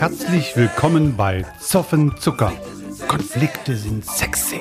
[0.00, 2.54] Herzlich willkommen bei Zoffen Zucker.
[3.06, 4.60] Konflikte sind sexy.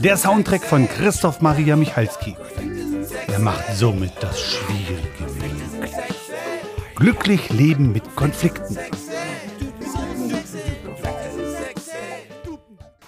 [0.00, 2.36] Der Soundtrack von Christoph Maria Michalski.
[3.26, 5.94] Er macht somit das Schwierige möglich.
[6.94, 8.76] Glücklich leben mit Konflikten.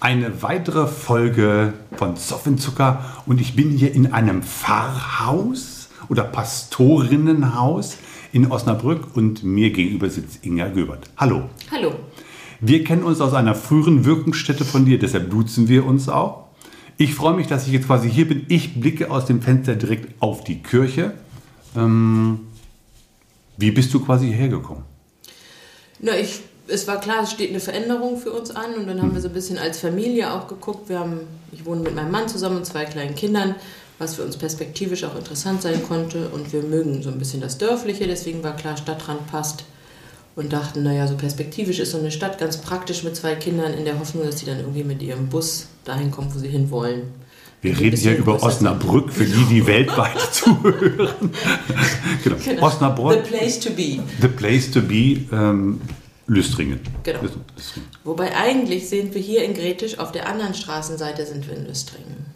[0.00, 7.98] Eine weitere Folge von Zoffenzucker und ich bin hier in einem Pfarrhaus oder Pastorinnenhaus
[8.32, 11.10] in Osnabrück und mir gegenüber sitzt Inga Göbert.
[11.16, 11.44] Hallo.
[11.70, 11.92] Hallo.
[12.60, 16.46] Wir kennen uns aus einer früheren Wirkungsstätte von dir, deshalb duzen wir uns auch.
[16.98, 18.46] Ich freue mich, dass ich jetzt quasi hier bin.
[18.48, 21.12] Ich blicke aus dem Fenster direkt auf die Kirche.
[21.76, 22.40] Ähm,
[23.58, 24.84] wie bist du quasi hierher gekommen?
[26.00, 29.12] Na, ich, es war klar, es steht eine Veränderung für uns an und dann haben
[29.12, 30.88] wir so ein bisschen als Familie auch geguckt.
[30.88, 31.20] Wir haben,
[31.52, 33.54] ich wohne mit meinem Mann zusammen und zwei kleinen Kindern
[33.98, 36.28] was für uns perspektivisch auch interessant sein konnte.
[36.28, 39.64] Und wir mögen so ein bisschen das Dörfliche, deswegen war klar, Stadtrand passt.
[40.34, 43.86] Und dachten, naja, so perspektivisch ist so eine Stadt ganz praktisch mit zwei Kindern in
[43.86, 47.04] der Hoffnung, dass die dann irgendwie mit ihrem Bus dahin kommen, wo sie hinwollen.
[47.62, 51.32] Wir reden hier über Osnabrück, für die, die weltweit zuhören.
[52.22, 52.36] genau.
[52.44, 52.66] genau.
[52.66, 53.24] Osnabrück.
[53.24, 54.02] The place to be.
[54.20, 55.26] The place to be.
[55.32, 55.80] Ähm,
[56.26, 56.80] Lüstringen.
[57.02, 57.22] Genau.
[57.22, 57.88] Lüstringen.
[58.04, 62.26] Wobei eigentlich sind wir hier in Gretisch, auf der anderen Straßenseite sind wir in Lüstringen.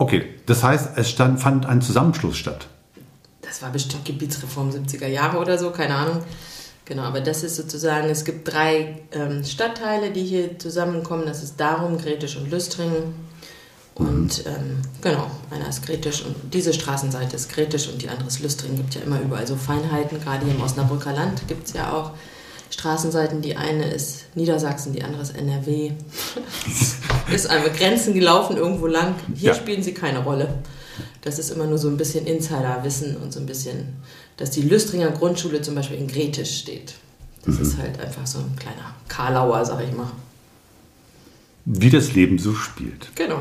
[0.00, 2.68] Okay, das heißt, es stand, fand ein Zusammenschluss statt.
[3.42, 6.22] Das war bestimmt Gebietsreform 70er Jahre oder so, keine Ahnung.
[6.86, 11.26] Genau, aber das ist sozusagen, es gibt drei ähm, Stadtteile, die hier zusammenkommen.
[11.26, 13.14] Das ist Darum, Gretisch und Lüstringen.
[13.94, 14.50] Und mhm.
[14.50, 18.78] ähm, genau, einer ist Gretisch und diese Straßenseite ist Gretisch und die andere ist Lüstringen.
[18.78, 22.12] Gibt ja immer überall so Feinheiten, gerade hier im Osnabrücker Land gibt es ja auch.
[22.70, 23.42] Straßenseiten.
[23.42, 25.92] Die eine ist Niedersachsen, die andere ist NRW.
[27.32, 29.14] ist an Grenzen gelaufen irgendwo lang.
[29.34, 29.54] Hier ja.
[29.54, 30.58] spielen sie keine Rolle.
[31.22, 33.96] Das ist immer nur so ein bisschen Insiderwissen und so ein bisschen,
[34.36, 36.94] dass die Lüstringer Grundschule zum Beispiel in Gretisch steht.
[37.44, 37.62] Das mhm.
[37.62, 40.10] ist halt einfach so ein kleiner Karlauer, sag ich mal.
[41.64, 43.14] Wie das Leben so spielt.
[43.14, 43.40] Genau.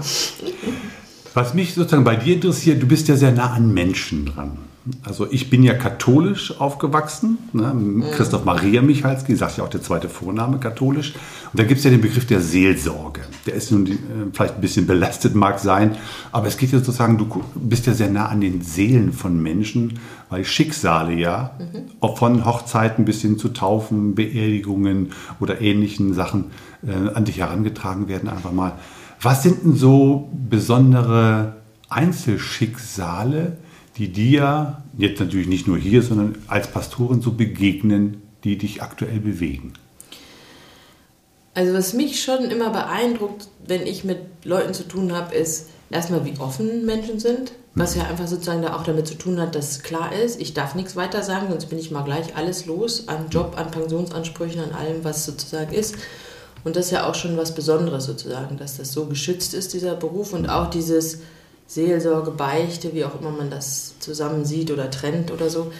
[1.33, 4.57] Was mich sozusagen bei dir interessiert, du bist ja sehr nah an Menschen dran.
[5.03, 7.37] Also ich bin ja katholisch aufgewachsen.
[7.53, 7.73] Ne?
[7.73, 8.03] Mhm.
[8.11, 11.13] Christoph Maria Michalski, sagt ja auch der zweite Vorname katholisch.
[11.51, 13.21] Und da gibt es ja den Begriff der Seelsorge.
[13.45, 13.97] Der ist nun die, äh,
[14.31, 15.97] vielleicht ein bisschen belastet, mag sein,
[16.31, 19.99] aber es geht ja sozusagen, du bist ja sehr nah an den Seelen von Menschen,
[20.29, 22.15] weil Schicksale ja mhm.
[22.15, 26.45] von Hochzeiten bis hin zu Taufen, Beerdigungen oder ähnlichen Sachen
[26.87, 28.73] äh, an dich herangetragen werden einfach mal.
[29.21, 31.55] Was sind denn so besondere
[31.89, 33.57] Einzelschicksale,
[33.99, 39.19] die dir, jetzt natürlich nicht nur hier, sondern als Pastorin so begegnen, die dich aktuell
[39.19, 39.73] bewegen?
[41.53, 46.23] Also was mich schon immer beeindruckt, wenn ich mit Leuten zu tun habe, ist erstmal,
[46.23, 49.83] wie offen Menschen sind, was ja einfach sozusagen da auch damit zu tun hat, dass
[49.83, 53.29] klar ist, ich darf nichts weiter sagen, sonst bin ich mal gleich alles los an
[53.29, 55.95] Job, an Pensionsansprüchen, an allem, was sozusagen ist.
[56.63, 59.95] Und das ist ja auch schon was Besonderes sozusagen, dass das so geschützt ist, dieser
[59.95, 61.19] Beruf und auch dieses
[61.69, 65.71] Seelsorge, Beichte, wie auch immer man das zusammen sieht oder trennt oder so.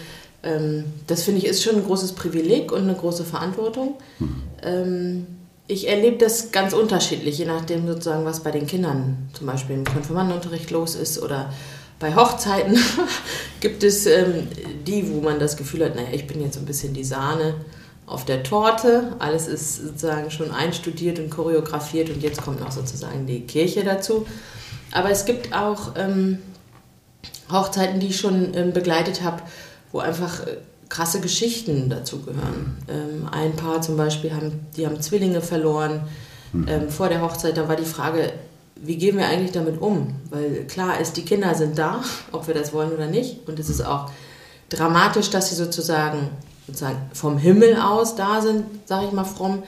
[0.43, 3.95] Ähm, das finde ich ist schon ein großes Privileg und eine große Verantwortung.
[4.19, 4.43] Mhm.
[4.61, 5.27] Ähm,
[5.67, 9.83] ich erlebe das ganz unterschiedlich, je nachdem sozusagen, was bei den Kindern zum Beispiel im
[9.83, 11.51] Konfirmandenunterricht los ist oder
[11.99, 12.77] bei Hochzeiten
[13.59, 14.47] gibt es ähm,
[14.85, 17.55] die, wo man das Gefühl hat, naja, ich bin jetzt so ein bisschen die Sahne
[18.05, 19.15] auf der Torte.
[19.17, 24.27] Alles ist sozusagen schon einstudiert und choreografiert und jetzt kommt noch sozusagen die Kirche dazu.
[24.91, 26.39] Aber es gibt auch ähm,
[27.51, 29.41] Hochzeiten, die ich schon ähm, begleitet habe,
[29.91, 30.57] wo einfach äh,
[30.89, 32.77] krasse Geschichten dazu gehören.
[32.87, 36.01] Ähm, ein Paar zum Beispiel, haben, die haben Zwillinge verloren.
[36.51, 36.89] Mhm.
[36.89, 38.33] Vor der Hochzeit, da war die Frage,
[38.75, 40.15] wie gehen wir eigentlich damit um?
[40.31, 42.01] Weil klar ist, die Kinder sind da,
[42.31, 43.47] ob wir das wollen oder nicht.
[43.47, 44.09] Und es ist auch
[44.69, 46.29] dramatisch, dass sie sozusagen,
[46.65, 49.63] sozusagen vom Himmel aus da sind, sage ich mal fromm.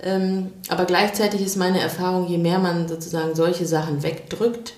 [0.00, 4.74] Ähm, aber gleichzeitig ist meine Erfahrung, je mehr man sozusagen solche Sachen wegdrückt,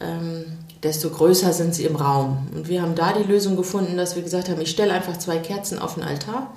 [0.00, 0.44] ähm,
[0.82, 2.48] desto größer sind sie im Raum.
[2.54, 5.38] Und wir haben da die Lösung gefunden, dass wir gesagt haben, ich stelle einfach zwei
[5.38, 6.54] Kerzen auf den Altar,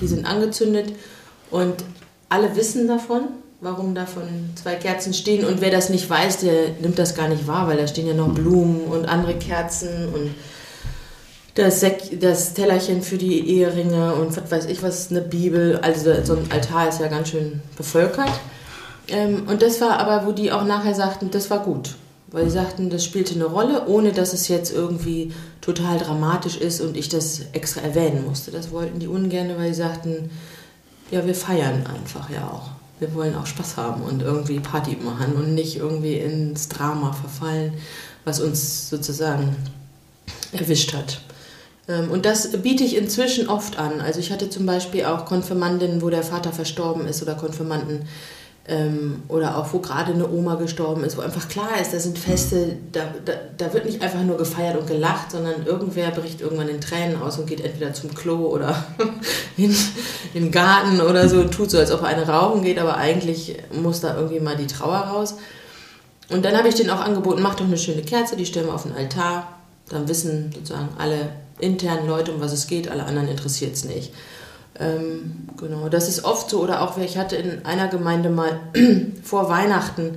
[0.00, 0.92] die sind angezündet
[1.50, 1.74] und
[2.28, 3.22] alle wissen davon,
[3.60, 5.44] warum davon zwei Kerzen stehen.
[5.44, 8.14] Und wer das nicht weiß, der nimmt das gar nicht wahr, weil da stehen ja
[8.14, 10.34] noch Blumen und andere Kerzen und
[11.56, 15.78] das, Sek das Tellerchen für die Eheringe und was weiß ich was, eine Bibel.
[15.78, 18.30] Also so ein Altar ist ja ganz schön bevölkert.
[19.08, 21.96] Ähm, und das war aber, wo die auch nachher sagten, das war gut.
[22.28, 26.80] Weil sie sagten, das spielte eine Rolle, ohne dass es jetzt irgendwie total dramatisch ist
[26.80, 28.50] und ich das extra erwähnen musste.
[28.50, 30.30] Das wollten die ungern, weil sie sagten,
[31.10, 32.70] ja, wir feiern einfach ja auch.
[32.98, 37.74] Wir wollen auch Spaß haben und irgendwie Party machen und nicht irgendwie ins Drama verfallen,
[38.24, 39.56] was uns sozusagen
[40.52, 41.20] erwischt hat.
[41.88, 44.00] Ähm, und das biete ich inzwischen oft an.
[44.00, 48.06] Also ich hatte zum Beispiel auch Konfirmandinnen, wo der Vater verstorben ist oder Konfirmanden
[48.68, 52.18] ähm, oder auch wo gerade eine Oma gestorben ist, wo einfach klar ist, da sind
[52.18, 56.68] Feste, da, da, da wird nicht einfach nur gefeiert und gelacht, sondern irgendwer bricht irgendwann
[56.68, 58.84] in Tränen aus und geht entweder zum Klo oder
[59.56, 59.70] in,
[60.34, 63.56] in den Garten oder so und tut so, als ob eine rauchen geht, aber eigentlich
[63.72, 65.36] muss da irgendwie mal die Trauer raus.
[66.28, 68.74] Und dann habe ich denen auch angeboten, mach doch eine schöne Kerze, die stellen wir
[68.74, 69.46] auf den Altar.
[69.88, 71.28] Dann wissen sozusagen alle
[71.58, 74.12] internen Leute, um was es geht, alle anderen interessiert es nicht.
[74.78, 76.62] Ähm, genau, das ist oft so.
[76.62, 78.60] Oder auch, ich hatte in einer Gemeinde mal
[79.22, 80.16] vor Weihnachten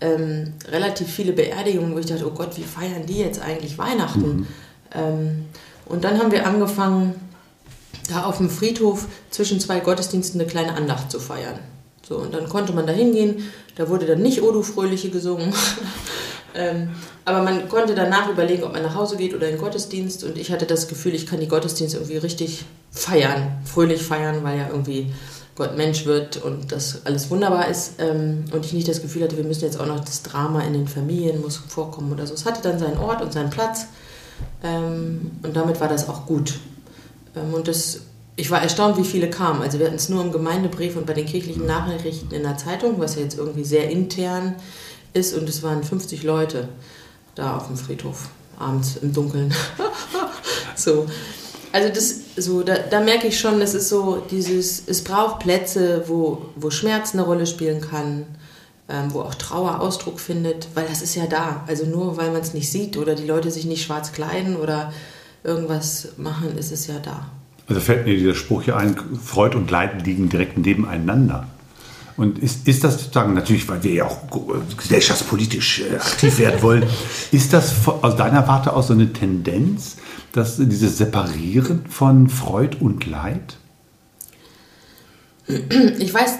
[0.00, 4.36] ähm, relativ viele Beerdigungen, wo ich dachte, oh Gott, wie feiern die jetzt eigentlich Weihnachten?
[4.36, 4.46] Mhm.
[4.94, 5.44] Ähm,
[5.86, 7.14] und dann haben wir angefangen,
[8.08, 11.58] da auf dem Friedhof zwischen zwei Gottesdiensten eine kleine Andacht zu feiern.
[12.06, 15.52] So, und dann konnte man da hingehen, da wurde dann nicht Odu Fröhliche gesungen,
[16.56, 16.90] ähm,
[17.24, 20.24] aber man konnte danach überlegen, ob man nach Hause geht oder in den Gottesdienst.
[20.24, 24.58] Und ich hatte das Gefühl, ich kann die Gottesdienste irgendwie richtig feiern, fröhlich feiern, weil
[24.58, 25.12] ja irgendwie
[25.54, 27.94] Gott Mensch wird und das alles wunderbar ist.
[27.98, 30.72] Ähm, und ich nicht das Gefühl hatte, wir müssen jetzt auch noch das Drama in
[30.72, 32.34] den Familien muss vorkommen oder so.
[32.34, 33.86] Es hatte dann seinen Ort und seinen Platz.
[34.62, 36.54] Ähm, und damit war das auch gut.
[37.34, 38.00] Ähm, und das
[38.38, 39.62] ich war erstaunt, wie viele kamen.
[39.62, 43.00] Also wir hatten es nur im Gemeindebrief und bei den kirchlichen Nachrichten in der Zeitung,
[43.00, 44.56] was ja jetzt irgendwie sehr intern
[45.16, 46.68] ist und es waren 50 Leute
[47.34, 48.28] da auf dem Friedhof
[48.58, 49.52] abends im Dunkeln.
[50.76, 51.06] so.
[51.72, 56.04] Also das so, da, da merke ich schon, das ist so dieses, es braucht Plätze,
[56.06, 58.24] wo, wo Schmerz eine Rolle spielen kann,
[58.88, 61.64] ähm, wo auch Trauer Ausdruck findet, weil das ist ja da.
[61.66, 64.92] Also nur weil man es nicht sieht oder die Leute sich nicht schwarz kleiden oder
[65.44, 67.30] irgendwas machen, ist es ja da.
[67.68, 71.48] Also fällt mir dieser Spruch hier ein, Freud und Leid liegen direkt nebeneinander.
[72.16, 74.18] Und ist, ist das sozusagen, natürlich, weil wir ja auch
[74.76, 76.84] gesellschaftspolitisch äh, aktiv werden wollen,
[77.32, 79.96] ist das aus deiner Warte aus so eine Tendenz,
[80.32, 83.56] dass dieses Separieren von Freud und Leid?
[85.98, 86.38] Ich weiß,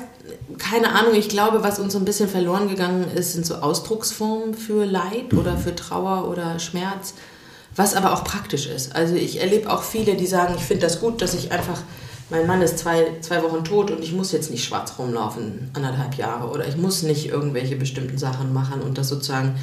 [0.58, 4.54] keine Ahnung, ich glaube, was uns so ein bisschen verloren gegangen ist, sind so Ausdrucksformen
[4.54, 5.38] für Leid mhm.
[5.38, 7.14] oder für Trauer oder Schmerz,
[7.74, 8.94] was aber auch praktisch ist.
[8.96, 11.78] Also ich erlebe auch viele, die sagen, ich finde das gut, dass ich einfach
[12.30, 16.14] mein Mann ist zwei, zwei Wochen tot und ich muss jetzt nicht schwarz rumlaufen, anderthalb
[16.14, 16.50] Jahre.
[16.50, 19.56] Oder ich muss nicht irgendwelche bestimmten Sachen machen und das sozusagen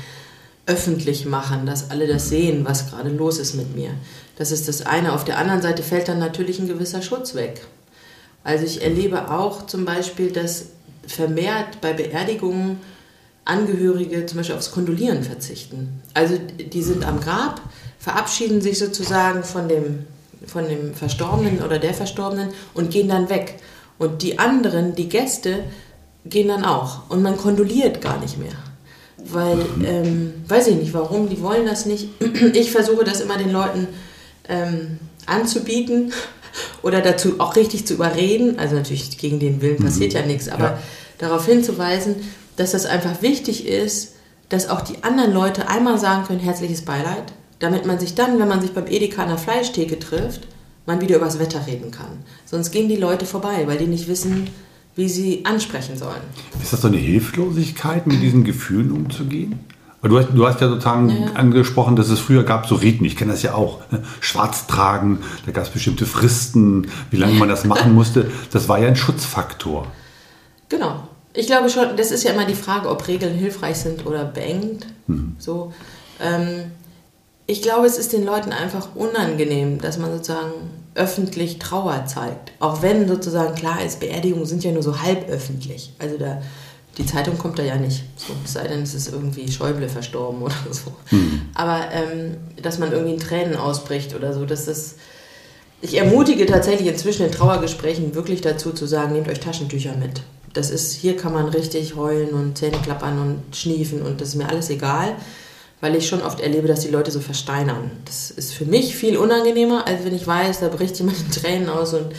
[0.66, 3.92] öffentlich machen, dass alle das sehen, was gerade los ist mit mir.
[4.38, 5.14] Das ist das eine.
[5.14, 7.66] Auf der anderen Seite fällt dann natürlich ein gewisser Schutz weg.
[8.46, 10.68] Also ich erlebe auch zum Beispiel, dass
[11.06, 12.80] vermehrt bei Beerdigungen
[13.46, 16.02] Angehörige zum Beispiel aufs Kondolieren verzichten.
[16.14, 17.60] Also die sind am Grab,
[18.00, 20.06] verabschieden sich sozusagen von dem
[20.46, 23.60] von dem Verstorbenen oder der Verstorbenen und gehen dann weg.
[23.98, 25.64] Und die anderen, die Gäste,
[26.26, 27.10] gehen dann auch.
[27.10, 28.54] Und man kondoliert gar nicht mehr.
[29.18, 32.10] Weil, ähm, weiß ich nicht warum, die wollen das nicht.
[32.54, 33.88] Ich versuche das immer den Leuten
[34.50, 36.12] ähm, anzubieten
[36.82, 38.60] oder dazu auch richtig zu überreden.
[38.60, 40.20] Also natürlich gegen den Willen passiert mhm.
[40.20, 40.80] ja nichts, aber ja.
[41.20, 42.16] darauf hinzuweisen,
[42.58, 44.14] dass das einfach wichtig ist,
[44.50, 48.50] dass auch die anderen Leute einmal sagen können, herzliches Beileid, damit man sich dann, wenn
[48.50, 50.42] man sich beim Edeka an der Fleischtheke trifft,
[50.86, 52.20] man wieder über das Wetter reden kann.
[52.46, 54.50] Sonst gehen die Leute vorbei, weil die nicht wissen,
[54.98, 56.22] wie sie ansprechen sollen.
[56.62, 59.60] Ist das so eine Hilflosigkeit, mit diesen Gefühlen umzugehen?
[60.02, 61.32] Du hast, du hast ja sozusagen ja.
[61.36, 64.04] angesprochen, dass es früher gab so Riten, ich kenne das ja auch, ne?
[64.20, 68.30] schwarz tragen, da gab es bestimmte Fristen, wie lange man das machen musste.
[68.52, 69.88] Das war ja ein Schutzfaktor.
[70.68, 71.08] Genau.
[71.34, 74.86] Ich glaube schon, das ist ja immer die Frage, ob Regeln hilfreich sind oder beengt.
[75.08, 75.38] Mhm.
[75.40, 75.72] So,
[76.22, 76.66] ähm,
[77.46, 80.52] ich glaube, es ist den Leuten einfach unangenehm, dass man sozusagen
[80.96, 82.52] öffentlich Trauer zeigt.
[82.60, 85.92] Auch wenn sozusagen klar ist, Beerdigungen sind ja nur so halb öffentlich.
[86.00, 86.42] Also da,
[86.98, 88.04] die Zeitung kommt da ja nicht.
[88.16, 90.94] So, es sei denn, es ist irgendwie Schäuble verstorben oder so.
[91.16, 91.42] Mhm.
[91.54, 94.96] Aber ähm, dass man irgendwie in Tränen ausbricht oder so, dass das.
[95.82, 100.22] Ich ermutige tatsächlich inzwischen in Trauergesprächen wirklich dazu zu sagen, nehmt euch Taschentücher mit.
[100.54, 104.36] Das ist, hier kann man richtig heulen und Zähne klappern und schniefen und das ist
[104.36, 105.18] mir alles egal
[105.84, 107.92] weil ich schon oft erlebe, dass die Leute so versteinern.
[108.06, 111.68] Das ist für mich viel unangenehmer, als wenn ich weiß, da bricht jemand in Tränen
[111.68, 112.14] aus und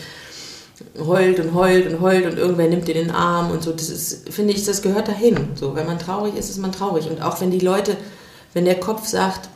[1.03, 3.71] heult und heult und heult und irgendwer nimmt dir den Arm und so.
[3.71, 5.47] Das ist, finde ich, das gehört dahin.
[5.55, 7.09] So, wenn man traurig ist, ist man traurig.
[7.09, 7.97] Und auch wenn die Leute,
[8.53, 9.49] wenn der Kopf sagt,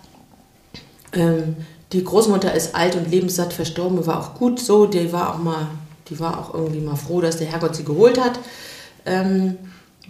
[1.13, 1.58] ähm,
[1.92, 5.68] die Großmutter ist alt und lebenssatt verstorben, war auch gut so, die war auch mal,
[6.10, 8.39] die war auch irgendwie mal froh, dass der Herrgott sie geholt hat.
[9.06, 9.60] Ähm,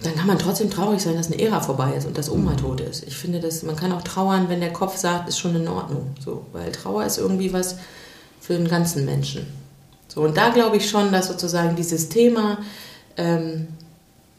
[0.02, 2.80] dann kann man trotzdem traurig sein, dass eine Ära vorbei ist und dass Oma tot
[2.80, 3.06] ist.
[3.06, 6.16] Ich finde, dass man kann auch trauern, wenn der Kopf sagt, ist schon in Ordnung.
[6.24, 7.76] So, weil Trauer ist irgendwie was
[8.40, 9.46] für den ganzen Menschen.
[10.08, 12.60] So, und da glaube ich schon, dass sozusagen dieses Thema
[13.18, 13.68] ähm,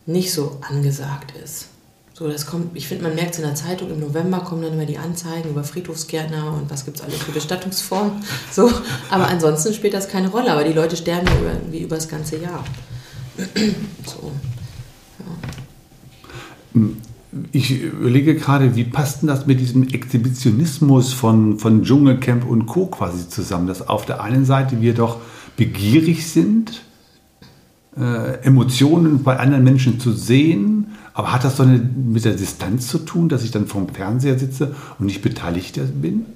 [0.06, 1.66] nicht so angesagt ist.
[2.14, 4.74] So, das kommt, ich finde, man merkt es in der Zeitung, im November kommen dann
[4.74, 8.22] immer die Anzeigen über Friedhofsgärtner und was gibt es alles für Bestattungsformen.
[8.52, 8.70] So,
[9.10, 10.52] aber ansonsten spielt das keine Rolle.
[10.52, 12.64] Aber die Leute sterben ja über, wie über das ganze Jahr.
[14.06, 14.32] so.
[17.52, 22.86] Ich überlege gerade, wie passt denn das mit diesem Exhibitionismus von, von Dschungelcamp und Co.
[22.86, 23.66] quasi zusammen?
[23.66, 25.18] Dass auf der einen Seite wir doch
[25.56, 26.82] begierig sind,
[27.96, 32.88] äh, Emotionen bei anderen Menschen zu sehen, aber hat das so eine, mit der Distanz
[32.88, 36.26] zu tun, dass ich dann vorm Fernseher sitze und nicht beteiligt bin?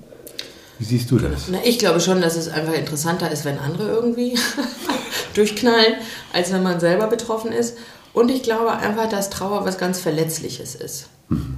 [0.78, 1.46] Wie siehst du das?
[1.50, 4.36] Na, ich glaube schon, dass es einfach interessanter ist, wenn andere irgendwie
[5.34, 5.94] durchknallen,
[6.32, 7.76] als wenn man selber betroffen ist.
[8.14, 11.08] Und ich glaube einfach, dass Trauer was ganz Verletzliches ist.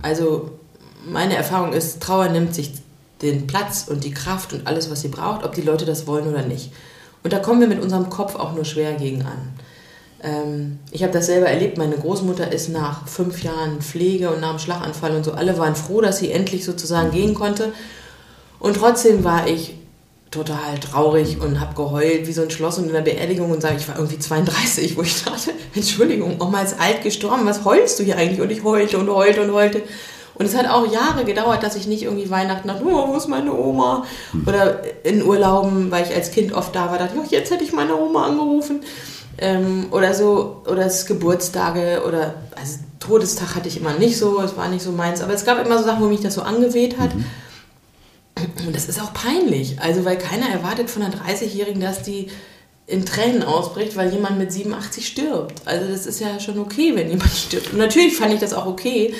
[0.03, 0.51] Also
[1.05, 2.73] meine Erfahrung ist, Trauer nimmt sich
[3.23, 6.27] den Platz und die Kraft und alles, was sie braucht, ob die Leute das wollen
[6.27, 6.73] oder nicht.
[7.23, 9.55] Und da kommen wir mit unserem Kopf auch nur schwer gegen an.
[10.23, 11.77] Ähm, ich habe das selber erlebt.
[11.77, 15.77] Meine Großmutter ist nach fünf Jahren Pflege und nach dem Schlaganfall und so, alle waren
[15.77, 17.73] froh, dass sie endlich sozusagen gehen konnte.
[18.59, 19.75] Und trotzdem war ich
[20.37, 23.77] total traurig und habe geheult wie so ein Schloss und in der Beerdigung und sage,
[23.79, 28.05] ich war irgendwie 32, wo ich dachte, Entschuldigung, Oma ist alt gestorben, was heulst du
[28.05, 28.41] hier eigentlich?
[28.41, 29.83] Und ich heulte und heulte und heulte.
[30.35, 33.29] Und es hat auch Jahre gedauert, dass ich nicht irgendwie Weihnachten dachte, oh, wo ist
[33.29, 34.05] meine Oma?
[34.47, 37.65] Oder in Urlauben, weil ich als Kind oft da war, dachte ich, oh, jetzt hätte
[37.65, 38.81] ich meine Oma angerufen.
[39.39, 44.57] Ähm, oder so, oder es Geburtstage oder, also Todestag hatte ich immer nicht so, es
[44.57, 46.99] war nicht so meins, aber es gab immer so Sachen, wo mich das so angeweht
[46.99, 47.15] hat.
[47.15, 47.25] Mhm.
[48.67, 52.29] Und das ist auch peinlich, also weil keiner erwartet von einer 30-Jährigen, dass die
[52.87, 55.63] in Tränen ausbricht, weil jemand mit 87 stirbt.
[55.67, 57.73] Also das ist ja schon okay, wenn jemand stirbt.
[57.73, 59.15] Und natürlich fand ich das auch okay,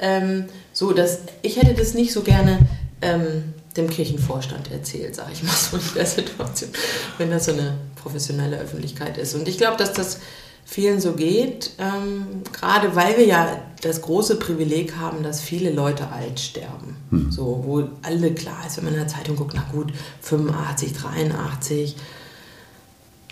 [0.00, 2.58] ähm, so dass ich hätte das nicht so gerne
[3.02, 6.70] ähm, dem Kirchenvorstand erzählt, sage ich mal so in der Situation,
[7.18, 9.34] wenn das so eine professionelle Öffentlichkeit ist.
[9.34, 10.18] Und ich glaube, dass das
[10.64, 16.08] vielen so geht, ähm, gerade weil wir ja das große Privileg haben, dass viele Leute
[16.08, 16.96] alt sterben.
[17.10, 17.30] Hm.
[17.30, 21.96] So, wo alle klar ist, wenn man in der Zeitung guckt, na gut, 85, 83,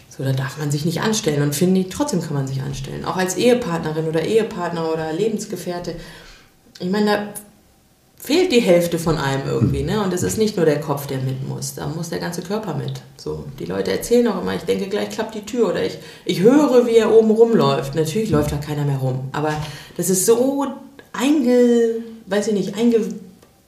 [0.08, 1.40] so, da darf man sich nicht anstellen.
[1.40, 3.04] Und finde ich, trotzdem kann man sich anstellen.
[3.04, 5.94] Auch als Ehepartnerin oder Ehepartner oder Lebensgefährte.
[6.80, 7.28] Ich meine, da
[8.22, 9.82] fehlt die Hälfte von einem irgendwie.
[9.82, 10.02] Ne?
[10.02, 12.74] Und es ist nicht nur der Kopf, der mit muss, da muss der ganze Körper
[12.74, 13.00] mit.
[13.16, 16.40] So, die Leute erzählen auch immer, ich denke, gleich klappt die Tür oder ich, ich
[16.40, 17.94] höre, wie er oben rumläuft.
[17.94, 19.54] Natürlich läuft da keiner mehr rum, aber
[19.96, 20.66] das ist so
[21.12, 23.00] einge, weiß ich nicht, einge,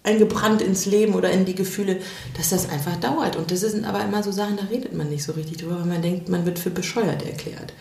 [0.02, 1.97] eingebrannt ins Leben oder in die Gefühle,
[2.37, 3.37] dass das einfach dauert.
[3.37, 5.87] Und das sind aber immer so Sachen, da redet man nicht so richtig drüber, weil
[5.87, 7.73] man denkt, man wird für bescheuert erklärt.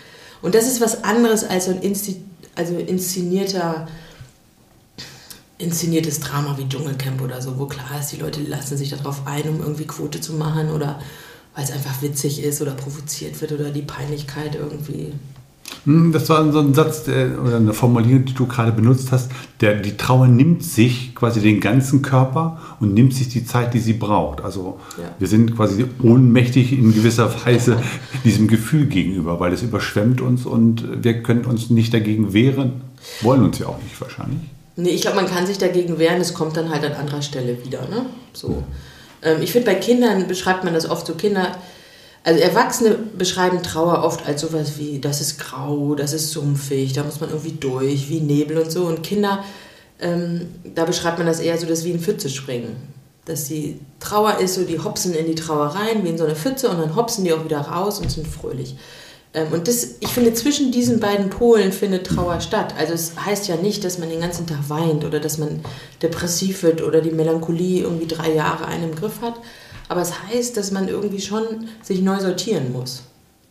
[0.42, 2.22] Und das ist was anderes als so ein Insti
[2.56, 3.88] also inszenierter
[5.62, 9.48] inszeniertes Drama wie Dschungelcamp oder so, wo klar ist, die Leute lassen sich darauf ein,
[9.50, 11.00] um irgendwie Quote zu machen oder
[11.56, 15.14] weil es einfach witzig ist oder provoziert wird oder die Peinlichkeit irgendwie.
[15.86, 19.32] Hm, das war so ein Satz der, oder eine Formulierung, die du gerade benutzt hast.
[19.62, 23.80] Der, die Trauer nimmt sich quasi den ganzen Körper und nimmt sich die Zeit, die
[23.80, 24.42] sie braucht.
[24.42, 25.10] Also ja.
[25.18, 27.78] wir sind quasi ohnmächtig in gewisser Weise
[28.24, 32.82] diesem Gefühl gegenüber, weil es überschwemmt uns und wir können uns nicht dagegen wehren.
[33.22, 34.42] Wollen uns ja auch nicht wahrscheinlich.
[34.76, 37.64] Nee, ich glaube, man kann sich dagegen wehren, es kommt dann halt an anderer Stelle
[37.64, 37.82] wieder.
[37.88, 38.06] Ne?
[38.34, 38.64] So.
[39.22, 41.56] Ähm, ich finde, bei Kindern beschreibt man das oft so, Kinder,
[42.24, 47.04] also Erwachsene beschreiben Trauer oft als sowas wie, das ist grau, das ist sumpfig, da
[47.04, 48.86] muss man irgendwie durch, wie Nebel und so.
[48.86, 49.44] Und Kinder,
[50.00, 52.76] ähm, da beschreibt man das eher so, dass wie in Pfütze springen.
[53.26, 56.36] Dass die Trauer ist, so die hopsen in die Trauer rein, wie in so eine
[56.36, 58.76] Pfütze, und dann hopsen die auch wieder raus und sind fröhlich.
[59.34, 62.74] Ähm, und das, ich finde, zwischen diesen beiden Polen findet Trauer statt.
[62.78, 65.62] Also es heißt ja nicht, dass man den ganzen Tag weint oder dass man
[66.02, 69.36] depressiv wird oder die Melancholie irgendwie drei Jahre einen im Griff hat.
[69.88, 73.04] Aber es heißt, dass man irgendwie schon sich neu sortieren muss.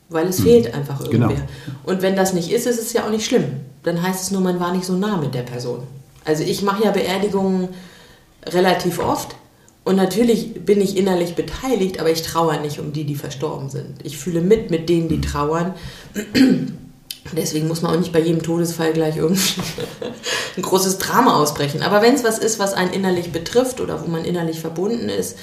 [0.08, 0.44] Weil es mhm.
[0.44, 1.28] fehlt einfach irgendwer.
[1.28, 1.46] Genau.
[1.84, 3.44] Und wenn das nicht ist, ist es ja auch nicht schlimm.
[3.82, 5.82] Dann heißt es nur, man war nicht so nah mit der Person.
[6.24, 7.68] Also ich mache ja Beerdigungen
[8.46, 9.34] relativ oft
[9.84, 14.04] und natürlich bin ich innerlich beteiligt, aber ich trauere nicht um die, die verstorben sind.
[14.04, 15.74] Ich fühle mit mit denen, die trauern.
[17.36, 19.60] Deswegen muss man auch nicht bei jedem Todesfall gleich irgendwie
[20.56, 21.82] ein großes Drama ausbrechen.
[21.82, 25.36] Aber wenn es was ist, was einen innerlich betrifft oder wo man innerlich verbunden ist,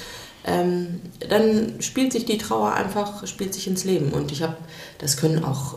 [0.44, 4.12] ähm, dann spielt sich die Trauer einfach, spielt sich ins Leben.
[4.12, 4.56] Und ich habe,
[4.98, 5.76] das können auch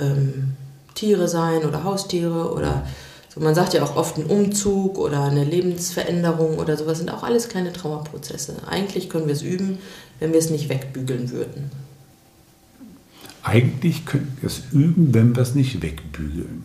[0.00, 0.54] ähm,
[0.94, 2.86] Tiere sein oder Haustiere oder
[3.32, 7.22] so, man sagt ja auch oft ein Umzug oder eine Lebensveränderung oder sowas sind auch
[7.22, 8.56] alles kleine Trauerprozesse.
[8.68, 9.78] Eigentlich können wir es üben,
[10.20, 11.70] wenn wir es nicht wegbügeln würden.
[13.42, 16.64] Eigentlich können wir es üben, wenn wir es nicht wegbügeln.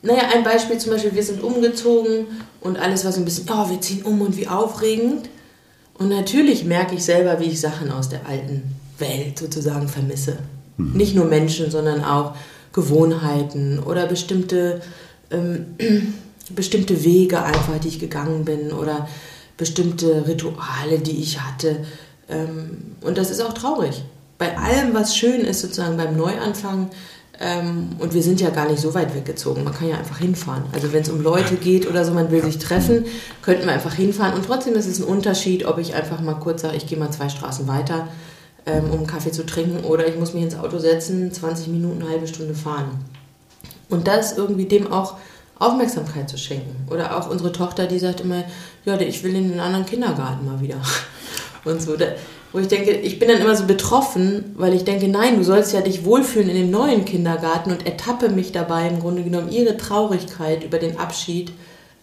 [0.00, 2.26] Naja, ein Beispiel zum Beispiel, wir sind umgezogen
[2.60, 5.28] und alles war so ein bisschen, oh, wir ziehen um und wie aufregend.
[5.98, 8.62] Und natürlich merke ich selber, wie ich Sachen aus der alten
[8.98, 10.38] Welt sozusagen vermisse.
[10.78, 10.92] Mhm.
[10.92, 12.34] Nicht nur Menschen, sondern auch
[12.78, 14.80] Gewohnheiten oder bestimmte
[15.30, 15.74] ähm,
[16.50, 19.08] bestimmte Wege einfach, die ich gegangen bin oder
[19.56, 21.84] bestimmte Rituale, die ich hatte.
[22.28, 24.04] Ähm, und das ist auch traurig.
[24.38, 26.90] Bei allem, was schön ist, sozusagen beim Neuanfang,
[27.40, 29.62] ähm, und wir sind ja gar nicht so weit weggezogen.
[29.64, 30.64] Man kann ja einfach hinfahren.
[30.72, 33.04] Also wenn es um Leute geht oder so, man will sich treffen,
[33.42, 34.34] könnten wir einfach hinfahren.
[34.34, 37.10] Und trotzdem ist es ein Unterschied, ob ich einfach mal kurz sage, ich gehe mal
[37.10, 38.08] zwei Straßen weiter,
[38.66, 42.10] ähm, um Kaffee zu trinken, oder ich muss mich ins Auto setzen, 20 Minuten, eine
[42.10, 43.04] halbe Stunde fahren.
[43.88, 45.16] Und das irgendwie dem auch
[45.58, 46.86] Aufmerksamkeit zu schenken.
[46.90, 48.44] Oder auch unsere Tochter, die sagt immer,
[48.84, 50.76] ja, ich will in einen anderen Kindergarten mal wieder.
[51.64, 51.96] Und so.
[52.50, 55.74] Wo ich denke, ich bin dann immer so betroffen, weil ich denke, nein, du sollst
[55.74, 59.76] ja dich wohlfühlen in dem neuen Kindergarten und ertappe mich dabei, im Grunde genommen ihre
[59.76, 61.52] Traurigkeit über den Abschied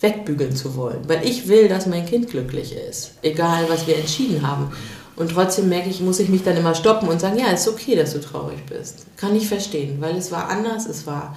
[0.02, 1.00] wegbügeln zu wollen.
[1.08, 4.72] Weil ich will, dass mein Kind glücklich ist, egal was wir entschieden haben.
[5.16, 7.70] Und trotzdem merke ich, muss ich mich dann immer stoppen und sagen, ja, es ist
[7.70, 9.06] okay, dass du traurig bist.
[9.16, 11.36] Kann ich verstehen, weil es war anders, es war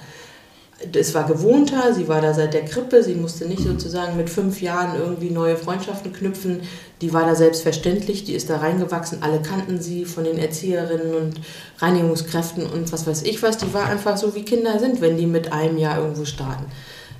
[0.93, 4.61] es war gewohnter, sie war da seit der Krippe, sie musste nicht sozusagen mit fünf
[4.61, 6.61] Jahren irgendwie neue Freundschaften knüpfen.
[7.01, 11.41] Die war da selbstverständlich, die ist da reingewachsen, alle kannten sie von den Erzieherinnen und
[11.79, 13.57] Reinigungskräften und was weiß ich was.
[13.57, 16.65] Die war einfach so, wie Kinder sind, wenn die mit einem Jahr irgendwo starten.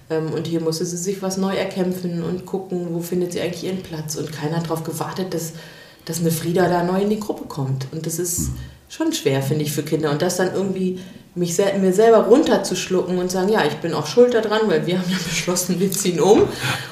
[0.09, 3.65] Ähm, und hier musste sie sich was neu erkämpfen und gucken, wo findet sie eigentlich
[3.65, 4.15] ihren Platz.
[4.15, 5.53] Und keiner hat darauf gewartet, dass,
[6.09, 7.85] dass eine Frieda da neu in die Gruppe kommt.
[7.91, 8.49] Und das ist
[8.89, 10.09] schon schwer, finde ich, für Kinder.
[10.09, 10.99] Und das dann irgendwie
[11.35, 14.97] mich sel mir selber runterzuschlucken und sagen, ja, ich bin auch schuld daran, weil wir
[14.99, 16.41] haben ja beschlossen, wir ziehen um.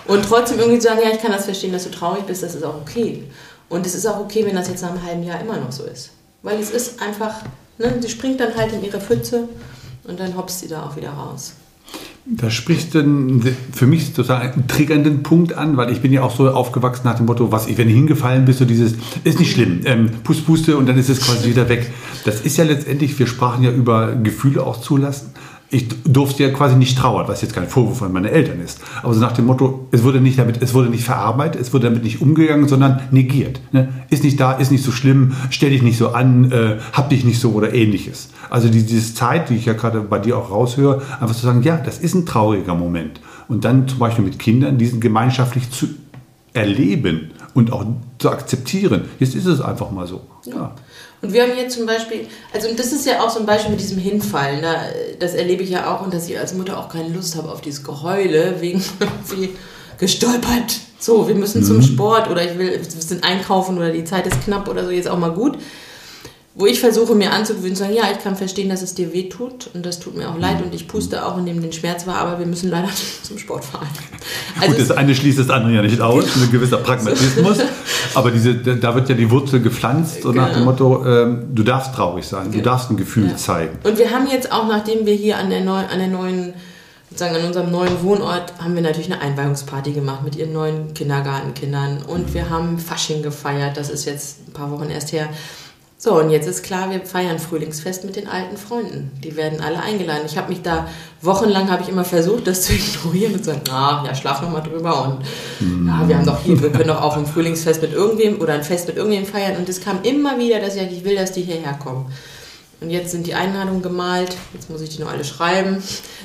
[0.05, 2.53] Und trotzdem irgendwie zu sagen, ja, ich kann das verstehen, dass du traurig bist, das
[2.53, 3.23] ist auch okay.
[3.69, 5.83] Und es ist auch okay, wenn das jetzt nach einem halben Jahr immer noch so
[5.85, 6.11] ist.
[6.43, 7.41] Weil es ist einfach,
[7.79, 9.49] ne, sie springt dann halt in ihre Pfütze
[10.03, 11.53] und dann hopst sie da auch wieder raus.
[12.29, 13.39] Da sprichst du
[13.71, 17.15] für mich total einen triggernden Punkt an, weil ich bin ja auch so aufgewachsen nach
[17.15, 20.45] dem Motto, was ich, wenn du hingefallen bist, so dieses, ist nicht schlimm, ähm, Pust,
[20.45, 21.89] Puste und dann ist es quasi wieder weg.
[22.25, 25.31] Das ist ja letztendlich, wir sprachen ja über Gefühle auch zulassen
[25.69, 28.79] ich durfte ja quasi nicht trauern, was jetzt kein Vorwurf an meine Eltern ist.
[29.03, 31.87] Aber so nach dem Motto, es wurde nicht damit, es wurde nicht verarbeitet, es wurde
[31.89, 33.59] damit nicht umgegangen, sondern negiert.
[33.73, 33.89] Ne?
[34.09, 37.25] Ist nicht da, ist nicht so schlimm, stell dich nicht so an, äh, hab dich
[37.25, 38.29] nicht so oder ähnliches.
[38.49, 41.75] Also diese Zeit, die ich ja gerade bei dir auch raushöre, einfach zu sagen, ja,
[41.75, 43.19] das ist ein trauriger Moment.
[43.49, 45.87] Und dann zum Beispiel mit Kindern diesen gemeinschaftlich zu
[46.53, 47.85] erleben und auch
[48.19, 49.01] zu akzeptieren.
[49.19, 50.21] Jetzt ist es einfach mal so.
[50.45, 50.75] Ja.
[51.21, 53.81] Und wir haben hier zum Beispiel, also das ist ja auch so ein Beispiel mit
[53.81, 54.61] diesem Hinfallen.
[54.61, 54.83] Da,
[55.19, 57.61] das erlebe ich ja auch und dass ich als Mutter auch keine Lust habe auf
[57.61, 59.55] dieses Geheule wegen irgendwie
[59.97, 60.79] gestolpert.
[60.99, 61.65] So, wir müssen mhm.
[61.65, 64.91] zum Sport oder ich will, wir sind einkaufen oder die Zeit ist knapp oder so,
[64.91, 65.57] jetzt auch mal gut
[66.57, 69.29] wo ich versuche mir anzugewöhnen, zu sagen, ja, ich kann verstehen, dass es dir weh
[69.29, 72.07] tut und das tut mir auch leid und ich puste auch und nehme den Schmerz
[72.07, 72.89] wahr, aber wir müssen leider
[73.23, 73.87] zum Sport fahren.
[74.59, 77.59] Also Gut, das eine schließt das andere ja nicht aus, ein gewisser Pragmatismus,
[78.15, 80.41] aber diese, da wird ja die Wurzel gepflanzt so genau.
[80.41, 80.71] nach dem genau.
[80.71, 82.55] Motto, ähm, du darfst traurig sein, genau.
[82.55, 83.35] du darfst ein Gefühl ja.
[83.35, 83.77] zeigen.
[83.83, 86.53] Und wir haben jetzt auch, nachdem wir hier an der, neu, an der neuen
[87.11, 92.01] sozusagen an unserem neuen Wohnort haben wir natürlich eine Einweihungsparty gemacht mit ihren neuen Kindergartenkindern
[92.01, 95.29] und wir haben Fasching gefeiert, das ist jetzt ein paar Wochen erst her.
[95.99, 99.11] So, und jetzt ist klar, wir feiern Frühlingsfest mit den alten Freunden.
[99.23, 100.27] Die werden alle eingeladen.
[100.27, 100.87] Ich habe mich da,
[101.23, 104.51] wochenlang habe ich immer versucht, das zu ignorieren und zu sagen, ah, ja, schlaf noch
[104.51, 107.93] mal drüber und ja, wir haben doch hier, wir können doch auch ein Frühlingsfest mit
[107.93, 109.57] irgendwem oder ein Fest mit irgendwem feiern.
[109.57, 112.05] Und es kam immer wieder, dass ich eigentlich will, dass die hierher kommen.
[112.79, 115.81] Und jetzt sind die Einladungen gemalt, jetzt muss ich die noch alle schreiben.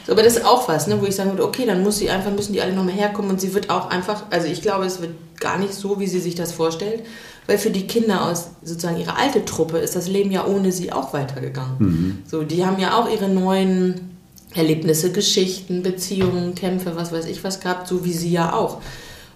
[0.07, 2.11] So, aber das ist auch was, ne, wo ich sagen würde, okay, dann muss sie
[2.11, 4.85] einfach, müssen die alle noch mal herkommen und sie wird auch einfach, also ich glaube,
[4.85, 7.05] es wird gar nicht so, wie sie sich das vorstellt
[7.47, 10.93] weil für die Kinder aus sozusagen ihrer alte Truppe ist das Leben ja ohne sie
[10.93, 11.77] auch weitergegangen.
[11.79, 12.19] Mhm.
[12.27, 14.13] So, die haben ja auch ihre neuen
[14.55, 18.81] Erlebnisse, Geschichten, Beziehungen, Kämpfe, was weiß ich was gehabt, so wie sie ja auch.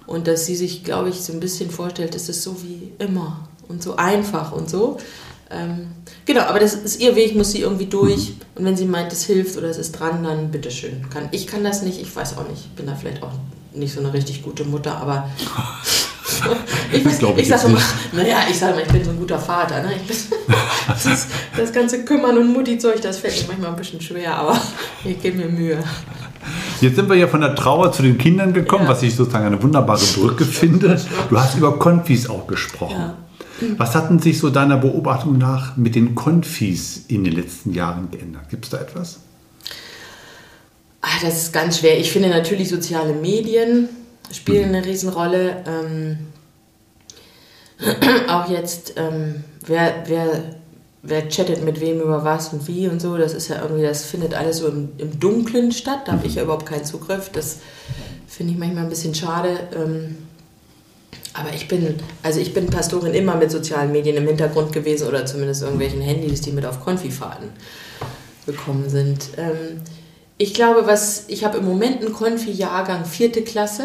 [0.06, 3.48] Und dass sie sich, glaube ich, so ein bisschen vorstellt, es ist so wie immer
[3.68, 4.98] und so einfach und so.
[5.50, 5.88] Ähm,
[6.24, 8.30] genau, aber das ist ihr Weg, muss sie irgendwie durch.
[8.30, 8.34] Mhm.
[8.56, 11.08] Und wenn sie meint, es hilft oder es ist dran, dann bitteschön.
[11.10, 12.66] Kann, ich kann das nicht, ich weiß auch nicht.
[12.66, 13.32] Ich bin da vielleicht auch
[13.74, 15.30] nicht so eine richtig gute Mutter, aber
[16.92, 17.80] ich, das ich, ich sage immer,
[18.12, 19.82] naja, ich sage immer, ich bin so ein guter Vater.
[19.82, 19.90] Ne?
[20.06, 20.16] Bin,
[20.88, 24.60] das, das, ganze Kümmern und Mutti-Zeug, das fällt mir manchmal ein bisschen schwer, aber
[25.04, 25.78] ich gebe mir Mühe.
[26.80, 28.90] Jetzt sind wir ja von der Trauer zu den Kindern gekommen, ja.
[28.90, 31.00] was ich sozusagen eine wunderbare Brücke finde.
[31.28, 32.98] Du hast über Konfis auch gesprochen.
[32.98, 33.16] Ja.
[33.78, 38.48] Was hatten sich so deiner Beobachtung nach mit den Konfis in den letzten Jahren geändert?
[38.50, 39.20] Gibt es da etwas?
[41.00, 41.98] Ach, das ist ganz schwer.
[41.98, 43.88] Ich finde natürlich soziale Medien
[44.32, 45.64] spielen eine Riesenrolle.
[45.66, 46.18] Ähm,
[48.28, 50.56] auch jetzt, ähm, wer, wer,
[51.02, 54.04] wer chattet mit wem über was und wie und so, das ist ja irgendwie, das
[54.04, 56.02] findet alles so im, im Dunklen statt.
[56.06, 57.30] Da habe ich ja überhaupt keinen Zugriff.
[57.30, 57.58] Das
[58.26, 59.58] finde ich manchmal ein bisschen schade.
[59.74, 60.16] Ähm,
[61.34, 65.26] aber ich bin, also ich bin Pastorin immer mit sozialen Medien im Hintergrund gewesen oder
[65.26, 67.50] zumindest irgendwelchen Handys, die mit auf Konfifahrten
[68.46, 69.28] gekommen sind.
[69.36, 69.82] Ähm,
[70.38, 73.84] Ich glaube, was ich habe im Moment einen Konfi-Jahrgang vierte Klasse.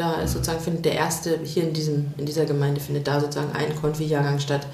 [0.00, 3.52] Da ist sozusagen findet der erste hier in diesem in dieser Gemeinde findet da sozusagen
[3.52, 4.66] ein Konfi-Jahrgang statt.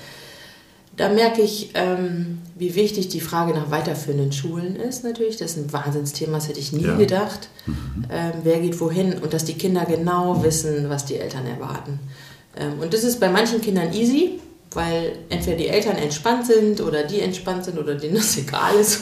[0.96, 5.36] Da merke ich, ähm, wie wichtig die Frage nach weiterführenden Schulen ist natürlich.
[5.36, 6.94] Das ist ein Wahnsinnsthema, das hätte ich nie Ja.
[6.96, 7.48] gedacht.
[8.08, 11.98] Ähm, wer geht wohin und dass die Kinder genau wissen, was die Eltern erwarten.
[12.56, 14.38] Ähm, und das ist bei manchen Kindern easy,
[14.70, 19.00] weil entweder die Eltern entspannt sind oder die entspannt sind oder denen das egal ist.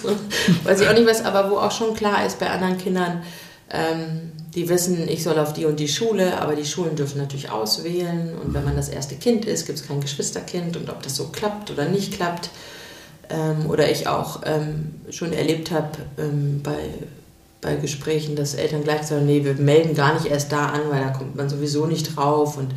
[0.65, 3.23] Weiß ich auch nicht was, aber wo auch schon klar ist bei anderen Kindern,
[3.71, 7.51] ähm, die wissen, ich soll auf die und die Schule, aber die Schulen dürfen natürlich
[7.51, 8.35] auswählen.
[8.39, 10.77] Und wenn man das erste Kind ist, gibt es kein Geschwisterkind.
[10.77, 12.51] Und ob das so klappt oder nicht klappt.
[13.31, 16.77] Ähm, oder ich auch ähm, schon erlebt habe ähm, bei,
[17.63, 21.03] bei Gesprächen, dass Eltern gleich sagen, nee, wir melden gar nicht erst da an, weil
[21.03, 22.57] da kommt man sowieso nicht drauf.
[22.57, 22.73] Und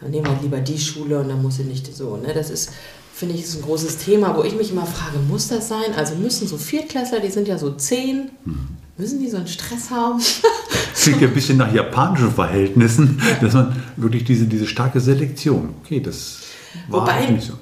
[0.00, 2.16] dann nehmen wir lieber die Schule und dann muss sie nicht so.
[2.16, 2.32] Ne?
[2.32, 2.70] Das ist,
[3.12, 5.94] finde ich, ist ein großes Thema, wo ich mich immer frage, muss das sein?
[5.96, 8.30] Also müssen so Viertklässler, die sind ja so zehn,
[8.98, 10.20] müssen die so einen Stress haben?
[10.94, 15.74] Klingt ja ein bisschen nach japanischen Verhältnissen, dass man wirklich diese, diese starke Selektion.
[15.84, 16.38] Okay, das
[16.88, 17.54] war Wobei- auch nicht so.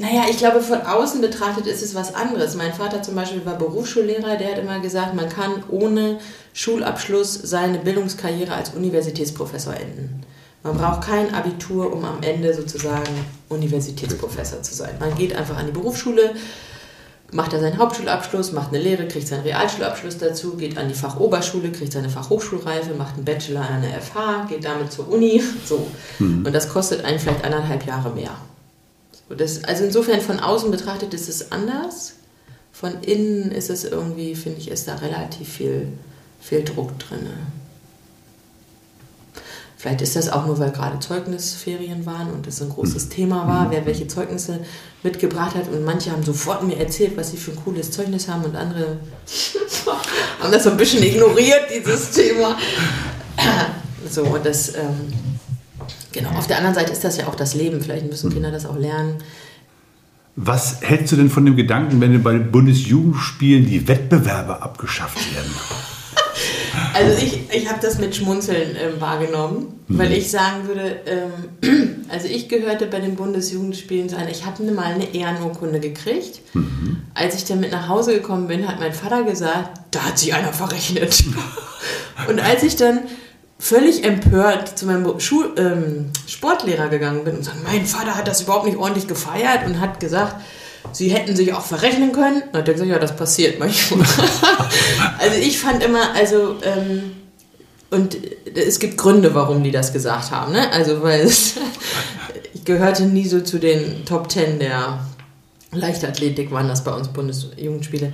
[0.00, 2.56] Naja, ich glaube, von außen betrachtet ist es was anderes.
[2.56, 6.18] Mein Vater zum Beispiel war Berufsschullehrer, der hat immer gesagt, man kann ohne
[6.54, 10.22] Schulabschluss seine Bildungskarriere als Universitätsprofessor enden.
[10.62, 13.10] Man braucht kein Abitur, um am Ende sozusagen
[13.50, 14.94] Universitätsprofessor zu sein.
[14.98, 16.34] Man geht einfach an die Berufsschule,
[17.32, 21.72] macht da seinen Hauptschulabschluss, macht eine Lehre, kriegt seinen Realschulabschluss dazu, geht an die Fachoberschule,
[21.72, 25.42] kriegt seine Fachhochschulreife, macht einen Bachelor an der FH, geht damit zur Uni.
[25.66, 25.86] So.
[26.18, 28.36] Und das kostet einen vielleicht anderthalb Jahre mehr.
[29.28, 32.14] So, das, also insofern von außen betrachtet ist es anders.
[32.72, 35.88] Von innen ist es irgendwie, finde ich, ist da relativ viel,
[36.40, 37.28] viel Druck drin.
[39.82, 43.68] Vielleicht ist das auch nur, weil gerade Zeugnisferien waren und es ein großes Thema war,
[43.72, 44.60] wer welche Zeugnisse
[45.02, 45.66] mitgebracht hat.
[45.72, 48.98] Und manche haben sofort mir erzählt, was sie für ein cooles Zeugnis haben und andere
[50.40, 52.56] haben das so ein bisschen ignoriert, dieses Thema.
[54.08, 55.12] So, und das, ähm,
[56.12, 57.80] genau, auf der anderen Seite ist das ja auch das Leben.
[57.80, 59.16] Vielleicht müssen Kinder das auch lernen.
[60.36, 65.50] Was hältst du denn von dem Gedanken, wenn bei den Bundesjugendspielen die Wettbewerbe abgeschafft werden?
[66.94, 72.28] Also ich, ich habe das mit Schmunzeln ähm, wahrgenommen, weil ich sagen würde, ähm, also
[72.28, 76.40] ich gehörte bei den Bundesjugendspielen zu einer, ich habe mal eine Ehrenurkunde gekriegt.
[77.14, 80.34] Als ich dann mit nach Hause gekommen bin, hat mein Vater gesagt, da hat sich
[80.34, 81.24] einer verrechnet.
[82.28, 83.00] Und als ich dann
[83.58, 88.42] völlig empört zu meinem Schul ähm, Sportlehrer gegangen bin und sagte, mein Vater hat das
[88.42, 90.34] überhaupt nicht ordentlich gefeiert und hat gesagt,
[90.92, 92.42] sie hätten sich auch verrechnen können.
[92.52, 94.06] Dann hat er gesagt, ja, das passiert manchmal.
[95.18, 97.12] also ich fand immer, also, ähm,
[97.90, 98.16] und
[98.54, 100.52] es gibt Gründe, warum die das gesagt haben.
[100.52, 100.72] Ne?
[100.72, 101.54] Also, weil es,
[102.54, 105.06] ich gehörte nie so zu den Top Ten der
[105.72, 108.12] Leichtathletik, waren das bei uns Bundesjugendspiele.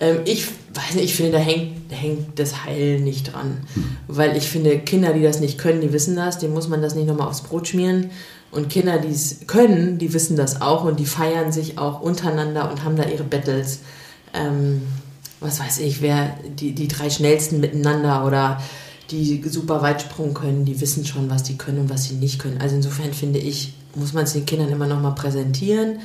[0.00, 3.58] Ähm, ich weiß nicht, ich finde, da hängt, da hängt das Heil nicht dran.
[4.08, 6.94] Weil ich finde, Kinder, die das nicht können, die wissen das, denen muss man das
[6.94, 8.10] nicht nochmal aufs Brot schmieren.
[8.50, 12.70] Und Kinder, die es können, die wissen das auch und die feiern sich auch untereinander
[12.70, 13.80] und haben da ihre Battles.
[14.34, 14.82] Ähm,
[15.40, 18.60] was weiß ich, wer die, die drei schnellsten miteinander oder
[19.10, 22.60] die super Weitsprung können, die wissen schon, was die können und was sie nicht können.
[22.60, 26.00] Also insofern finde ich, muss man es den Kindern immer nochmal präsentieren.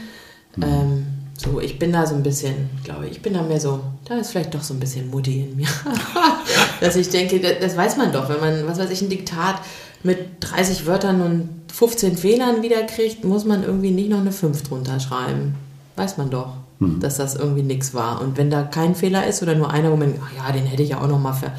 [0.61, 1.05] Ähm,
[1.37, 4.17] so, ich bin da so ein bisschen, glaube ich, ich bin da mehr so, da
[4.17, 5.67] ist vielleicht doch so ein bisschen Mutti in mir.
[6.81, 9.61] Dass ich denke, das, das weiß man doch, wenn man, was weiß ich, ein Diktat
[10.03, 14.99] mit 30 Wörtern und 15 Fehlern wiederkriegt, muss man irgendwie nicht noch eine 5 drunter
[14.99, 15.55] schreiben.
[15.95, 18.21] Weiß man doch, dass das irgendwie nichts war.
[18.21, 20.83] Und wenn da kein Fehler ist oder nur einer, wo man, ach ja, den hätte
[20.83, 21.51] ich ja auch noch mal ver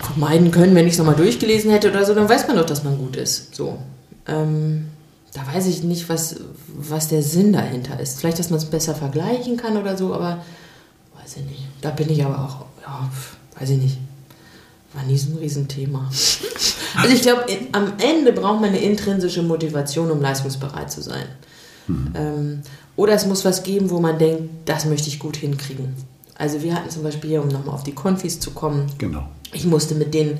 [0.00, 2.84] vermeiden können, wenn ich es nochmal durchgelesen hätte oder so, dann weiß man doch, dass
[2.84, 3.54] man gut ist.
[3.54, 3.78] So.
[4.26, 4.86] Ähm,
[5.34, 8.18] da weiß ich nicht, was, was der Sinn dahinter ist.
[8.18, 10.42] Vielleicht, dass man es besser vergleichen kann oder so, aber
[11.20, 11.64] weiß ich nicht.
[11.82, 13.98] Da bin ich aber auch, ja, pf, weiß ich nicht.
[14.94, 16.10] War nie so ein Riesenthema.
[16.96, 21.26] Also ich glaube, am Ende braucht man eine intrinsische Motivation, um leistungsbereit zu sein.
[22.14, 22.62] Ähm,
[22.96, 25.94] oder es muss was geben, wo man denkt, das möchte ich gut hinkriegen.
[26.36, 29.28] Also wir hatten zum Beispiel, hier, um nochmal auf die Konfis zu kommen, Genau.
[29.52, 30.38] ich musste mit denen,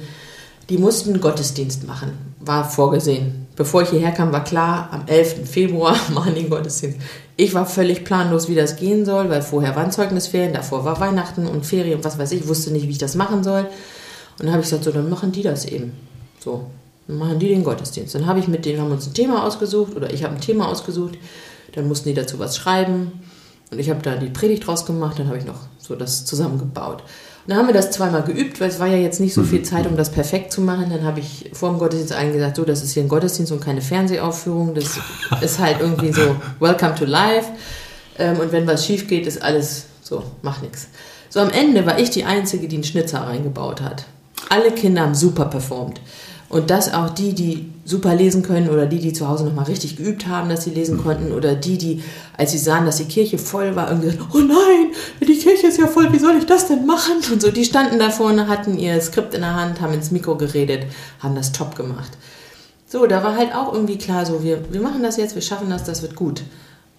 [0.71, 3.49] die mussten Gottesdienst machen, war vorgesehen.
[3.57, 5.51] Bevor ich hierher kam, war klar, am 11.
[5.51, 6.99] Februar machen die Gottesdienst.
[7.37, 11.47] Ich war völlig planlos, wie das gehen soll, weil vorher waren Zeugnisferien, davor war Weihnachten
[11.47, 13.63] und Ferien und was weiß ich, wusste nicht, wie ich das machen soll.
[14.39, 15.93] Und dann habe ich gesagt, so, dann machen die das eben.
[16.39, 16.67] So,
[17.09, 18.15] dann machen die den Gottesdienst.
[18.15, 20.69] Dann habe ich mit denen, haben uns ein Thema ausgesucht oder ich habe ein Thema
[20.69, 21.19] ausgesucht,
[21.75, 23.13] dann mussten die dazu was schreiben.
[23.73, 27.03] Und ich habe da die Predigt draus gemacht, dann habe ich noch so das zusammengebaut.
[27.47, 29.87] Dann haben wir das zweimal geübt, weil es war ja jetzt nicht so viel Zeit,
[29.87, 30.91] um das perfekt zu machen.
[30.91, 33.61] Dann habe ich vor dem Gottesdienst allen gesagt, so, das ist hier ein Gottesdienst und
[33.61, 34.75] keine Fernsehaufführung.
[34.75, 34.99] Das
[35.41, 37.49] ist halt irgendwie so, welcome to life.
[38.19, 40.89] Ähm, und wenn was schief geht, ist alles so, mach nichts.
[41.29, 44.05] So am Ende war ich die Einzige, die einen Schnitzer reingebaut hat.
[44.49, 46.01] Alle Kinder haben super performt.
[46.49, 49.97] Und dass auch die, die super lesen können oder die, die zu Hause nochmal richtig
[49.97, 52.03] geübt haben, dass sie lesen konnten oder die, die,
[52.37, 55.79] als sie sahen, dass die Kirche voll war, irgendwie gesagt, oh nein, die Kirche ist
[55.79, 57.17] ja voll, wie soll ich das denn machen?
[57.33, 60.37] Und so, die standen da vorne, hatten ihr Skript in der Hand, haben ins Mikro
[60.37, 60.85] geredet,
[61.19, 62.13] haben das top gemacht.
[62.87, 65.69] So, da war halt auch irgendwie klar, so, wir, wir machen das jetzt, wir schaffen
[65.69, 66.43] das, das wird gut.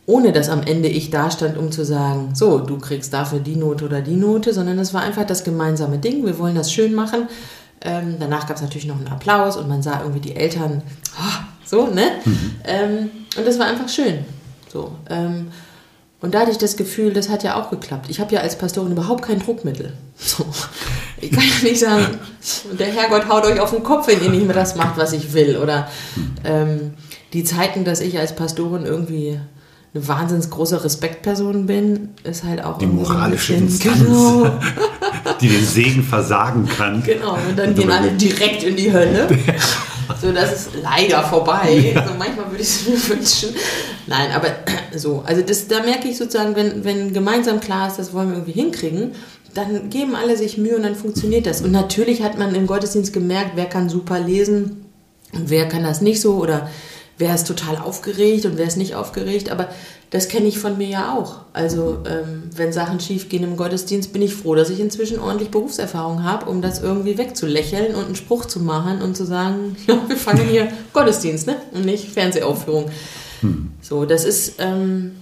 [0.06, 3.56] Ohne dass am Ende ich da stand, um zu sagen, so, du kriegst dafür die
[3.56, 6.94] Note oder die Note, sondern es war einfach das gemeinsame Ding, wir wollen das schön
[6.94, 7.28] machen
[7.82, 10.82] ähm, danach gab es natürlich noch einen Applaus und man sah irgendwie die Eltern,
[11.18, 12.12] oh, so, ne?
[12.26, 12.52] Mhm.
[12.64, 14.26] Ähm, und das war einfach schön.
[14.72, 15.48] So, ähm,
[16.22, 18.06] und da hatte ich das Gefühl, das hat ja auch geklappt.
[18.10, 19.94] Ich habe ja als Pastorin überhaupt kein Druckmittel.
[20.24, 20.46] So.
[21.20, 22.20] Ich kann ja nicht sagen,
[22.78, 25.34] der Herrgott haut euch auf den Kopf, wenn ihr nicht mehr das macht, was ich
[25.34, 25.58] will.
[25.58, 25.88] Oder
[26.44, 26.94] ähm,
[27.34, 29.40] die Zeiten, dass ich als Pastorin irgendwie
[29.94, 34.60] eine wahnsinnig große Respektperson bin, ist halt auch die moralische so Instanz, genau.
[35.40, 37.04] Die den Segen versagen kann.
[37.04, 39.28] Genau, und dann gehen alle direkt in die Hölle.
[40.22, 41.92] So, das ist leider vorbei.
[41.94, 42.02] Ja.
[42.02, 43.50] Also manchmal würde ich es mir wünschen.
[44.08, 44.50] Nein, aber
[44.96, 48.36] so, also das, da merke ich sozusagen, wenn, wenn gemeinsam klar ist, das wollen wir
[48.36, 49.12] irgendwie hinkriegen,
[49.54, 51.62] dann geben alle sich Mühe und dann funktioniert das.
[51.62, 54.86] Und natürlich hat man im Gottesdienst gemerkt, wer kann super lesen
[55.34, 56.70] und wer kann das nicht so oder
[57.18, 59.50] wer ist total aufgeregt und wer ist nicht aufgeregt.
[59.50, 59.70] Aber
[60.12, 61.38] das kenne ich von mir ja auch.
[61.54, 65.52] Also ähm, wenn Sachen schief gehen im Gottesdienst, bin ich froh, dass ich inzwischen ordentlich
[65.52, 69.98] Berufserfahrung habe, um das irgendwie wegzulächeln und einen Spruch zu machen und zu sagen, ja,
[70.06, 71.56] wir fangen hier Gottesdienst, ne?
[71.72, 72.92] Und nicht Fernsehaufführung.
[73.40, 73.72] Hm.
[73.82, 75.16] So, das ist, ähm,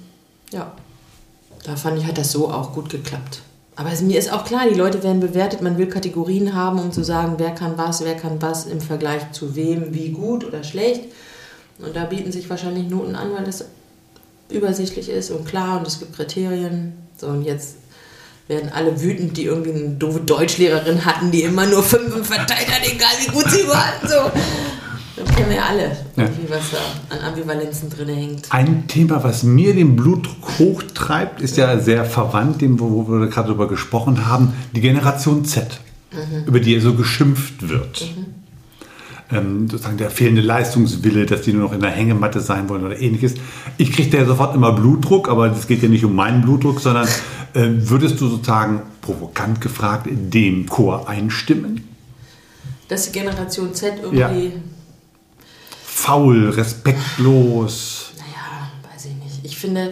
[0.52, 0.72] ja,
[1.64, 3.42] da fand ich, hat das so auch gut geklappt.
[3.76, 6.92] Aber es, mir ist auch klar, die Leute werden bewertet, man will Kategorien haben, um
[6.92, 10.64] zu sagen, wer kann was, wer kann was im Vergleich zu wem, wie gut oder
[10.64, 11.04] schlecht.
[11.78, 13.66] Und da bieten sich wahrscheinlich Noten an, weil das
[14.50, 16.94] übersichtlich ist und klar und es gibt Kriterien.
[17.18, 17.76] So, und jetzt
[18.48, 22.82] werden alle wütend, die irgendwie eine doofe Deutschlehrerin hatten, die immer nur fünf verteilt hat,
[22.84, 24.08] egal wie gut sie waren.
[24.08, 24.32] So.
[25.16, 25.84] Das kennen wir ja alle,
[26.16, 26.30] ja.
[26.48, 28.52] was da an Ambivalenzen drin hängt.
[28.52, 33.50] Ein Thema, was mir den Blutdruck hochtreibt, ist ja sehr verwandt, dem, wo wir gerade
[33.50, 35.82] darüber gesprochen haben, die Generation Z,
[36.12, 36.46] mhm.
[36.46, 38.02] über die so geschimpft wird.
[38.16, 38.39] Mhm
[39.32, 43.00] ähm, sozusagen der fehlende Leistungswille, dass die nur noch in der Hängematte sein wollen oder
[43.00, 43.36] ähnliches.
[43.78, 47.08] Ich kriege da sofort immer Blutdruck, aber es geht ja nicht um meinen Blutdruck, sondern
[47.54, 51.88] äh, würdest du sozusagen provokant gefragt dem Chor einstimmen?
[52.88, 54.46] Dass die Generation Z irgendwie.
[54.46, 54.52] Ja.
[55.84, 58.14] Faul, respektlos.
[58.18, 59.40] Naja, weiß ich nicht.
[59.44, 59.92] Ich finde,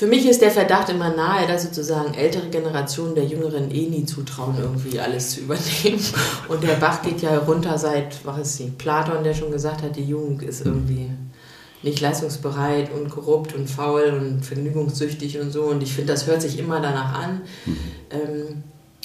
[0.00, 4.06] für mich ist der Verdacht immer nahe, dass sozusagen ältere Generationen der Jüngeren eh nie
[4.06, 6.02] zutrauen, irgendwie alles zu übernehmen.
[6.48, 9.96] Und der Bach geht ja runter seit, was ist sie, Platon, der schon gesagt hat,
[9.96, 11.10] die Jugend ist irgendwie
[11.82, 15.64] nicht leistungsbereit und korrupt und faul und vergnügungssüchtig und so.
[15.64, 17.42] Und ich finde, das hört sich immer danach an.
[17.66, 17.76] Mhm.
[18.10, 18.62] Ähm,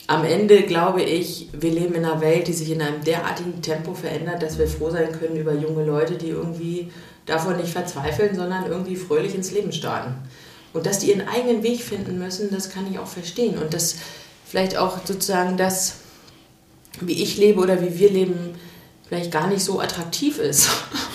[0.07, 3.93] am Ende glaube ich, wir leben in einer Welt, die sich in einem derartigen Tempo
[3.95, 6.89] verändert, dass wir froh sein können über junge Leute, die irgendwie
[7.25, 10.13] davon nicht verzweifeln, sondern irgendwie fröhlich ins Leben starten.
[10.75, 13.57] Und dass die ihren eigenen Weg finden müssen, das kann ich auch verstehen.
[13.57, 13.95] Und dass
[14.45, 15.95] vielleicht auch sozusagen das,
[16.99, 18.55] wie ich lebe oder wie wir leben,
[19.07, 20.69] vielleicht gar nicht so attraktiv ist.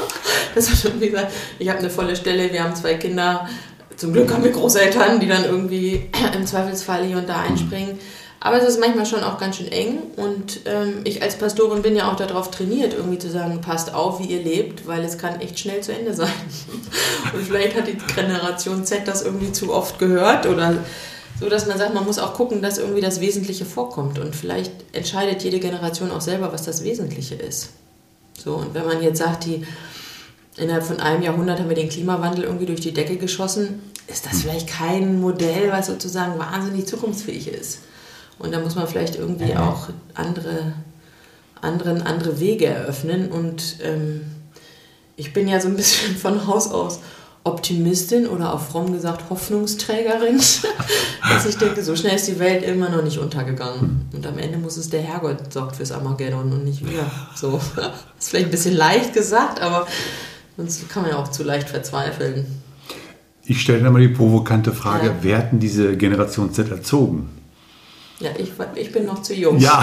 [0.55, 3.51] das hat irgendwie gesagt, ich habe eine volle Stelle, wir haben zwei Kinder,
[3.97, 7.99] zum Glück haben wir Großeltern, die dann irgendwie im Zweifelsfall hier und da einspringen.
[8.43, 11.95] Aber es ist manchmal schon auch ganz schön eng und ähm, ich als Pastorin bin
[11.95, 15.41] ja auch darauf trainiert, irgendwie zu sagen, passt auf, wie ihr lebt, weil es kann
[15.41, 16.33] echt schnell zu Ende sein.
[17.35, 20.79] und vielleicht hat die Generation Z das irgendwie zu oft gehört oder
[21.39, 24.73] so, dass man sagt, man muss auch gucken, dass irgendwie das Wesentliche vorkommt und vielleicht
[24.93, 27.71] entscheidet jede Generation auch selber, was das Wesentliche ist.
[28.43, 29.67] So, und wenn man jetzt sagt, die
[30.57, 34.41] innerhalb von einem Jahrhundert haben wir den Klimawandel irgendwie durch die Decke geschossen, ist das
[34.41, 37.81] vielleicht kein Modell, was sozusagen wahnsinnig zukunftsfähig ist.
[38.41, 40.73] Und da muss man vielleicht irgendwie auch andere,
[41.61, 43.31] anderen, andere Wege eröffnen.
[43.31, 44.23] Und ähm,
[45.17, 47.01] ich bin ja so ein bisschen von Haus aus
[47.45, 50.39] Optimistin oder auch fromm gesagt Hoffnungsträgerin,
[51.31, 54.09] dass ich denke, so schnell ist die Welt immer noch nicht untergegangen.
[54.15, 57.11] Und am Ende muss es der Herrgott sorgt fürs Armageddon und nicht wir.
[57.35, 57.61] So,
[58.19, 59.87] ist vielleicht ein bisschen leicht gesagt, aber
[60.57, 62.47] sonst kann man ja auch zu leicht verzweifeln.
[63.45, 65.15] Ich stelle dann mal die provokante Frage, ja.
[65.21, 67.40] wer hat denn diese Generation Z erzogen?
[68.21, 69.59] Ja, ich, ich bin noch zu jung.
[69.59, 69.83] Ja,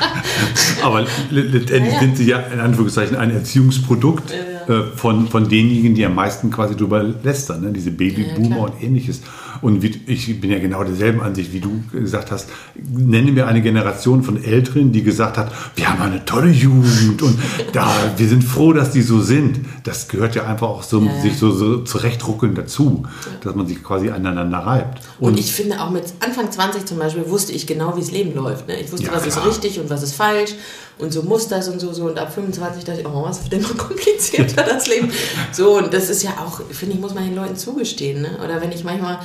[0.82, 1.98] aber letztendlich ja, ja.
[1.98, 6.52] sind sie ja in Anführungszeichen ein Erziehungsprodukt ja, äh, von, von denjenigen, die am meisten
[6.52, 7.72] quasi drüber lästern, ne?
[7.72, 9.22] diese Babyboomer und ähnliches.
[9.60, 12.48] Und wie, ich bin ja genau derselben Ansicht, wie du gesagt hast.
[12.74, 17.38] Nennen wir eine Generation von Älteren, die gesagt hat, wir haben eine tolle Jugend und
[17.72, 19.60] da, wir sind froh, dass die so sind.
[19.84, 21.20] Das gehört ja einfach auch so, ja.
[21.20, 23.04] sich so, so zurechtruckeln dazu,
[23.42, 25.02] dass man sich quasi aneinander reibt.
[25.18, 28.10] Und, und, ich finde auch mit Anfang 20 zum Beispiel wusste ich genau, wie das
[28.10, 28.68] Leben läuft.
[28.68, 28.80] Ne?
[28.80, 29.38] Ich wusste, ja, was klar.
[29.38, 30.54] ist richtig und was ist falsch
[30.98, 32.06] und so muss das und so, so.
[32.06, 35.10] Und ab 25 dachte ich, oh, was ist denn noch komplizierter das Leben?
[35.52, 38.22] So, und das ist ja auch, finde ich, muss man den Leuten zugestehen.
[38.22, 38.38] Ne?
[38.44, 39.18] Oder wenn ich manchmal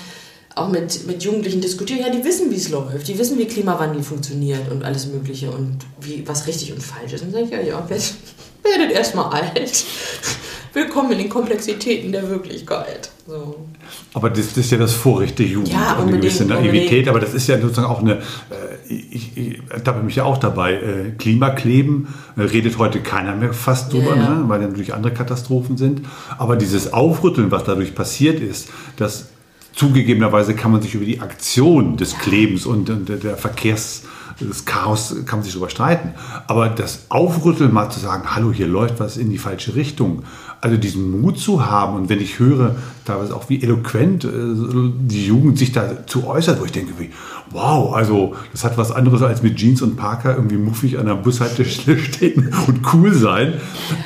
[0.55, 4.03] auch mit, mit Jugendlichen diskutiere, ja, die wissen, wie es läuft, die wissen, wie Klimawandel
[4.03, 7.23] funktioniert und alles Mögliche und wie, was richtig und falsch ist.
[7.23, 9.85] Und dann sage ich, ja, ja, werdet erstmal alt.
[10.73, 13.11] Willkommen in den Komplexitäten der Wirklichkeit.
[13.27, 13.67] So.
[14.15, 17.35] Aber das, das, ist ja das Vorrecht der Jugend, ja, eine gewisse Naivität, aber das
[17.35, 22.07] ist ja sozusagen auch eine, äh, ich, ich ertappe mich ja auch dabei, äh, Klimakleben
[22.35, 24.29] äh, redet heute keiner mehr fast drüber, ja, ja.
[24.31, 26.01] Ne, weil natürlich andere Katastrophen sind,
[26.37, 29.27] aber dieses Aufrütteln, was dadurch passiert ist, dass
[29.73, 34.03] zugegebenerweise kann man sich über die Aktion des Klebens und, und der Verkehrs
[34.39, 36.13] das Chaos kann man sich darüber streiten.
[36.47, 40.23] Aber das Aufrütteln mal zu sagen, hallo, hier läuft was in die falsche Richtung,
[40.61, 45.25] also diesen Mut zu haben und wenn ich höre, teilweise auch wie eloquent äh, die
[45.25, 47.09] Jugend sich dazu äußert, wo ich denke, wie,
[47.51, 51.15] wow, also das hat was anderes als mit Jeans und Parker irgendwie muffig an der
[51.15, 53.55] Bushaltestelle stehen und cool sein.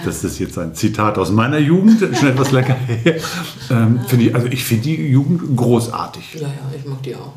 [0.03, 3.17] Das ist jetzt ein Zitat aus meiner Jugend, schon etwas länger her.
[3.69, 6.35] Ähm, ich, also ich finde die Jugend großartig.
[6.35, 7.33] Ja, ja, ich mag die auch.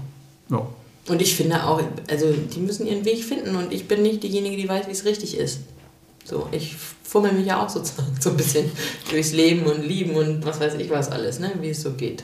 [0.49, 0.63] Ja.
[1.09, 4.57] Und ich finde auch, also die müssen ihren Weg finden und ich bin nicht diejenige,
[4.57, 5.61] die weiß, wie es richtig ist.
[6.25, 8.67] So, ich fummel mich ja auch sozusagen so ein bisschen
[9.11, 11.53] durchs Leben und Lieben und was weiß ich was alles, ne?
[11.61, 12.23] wie es so geht.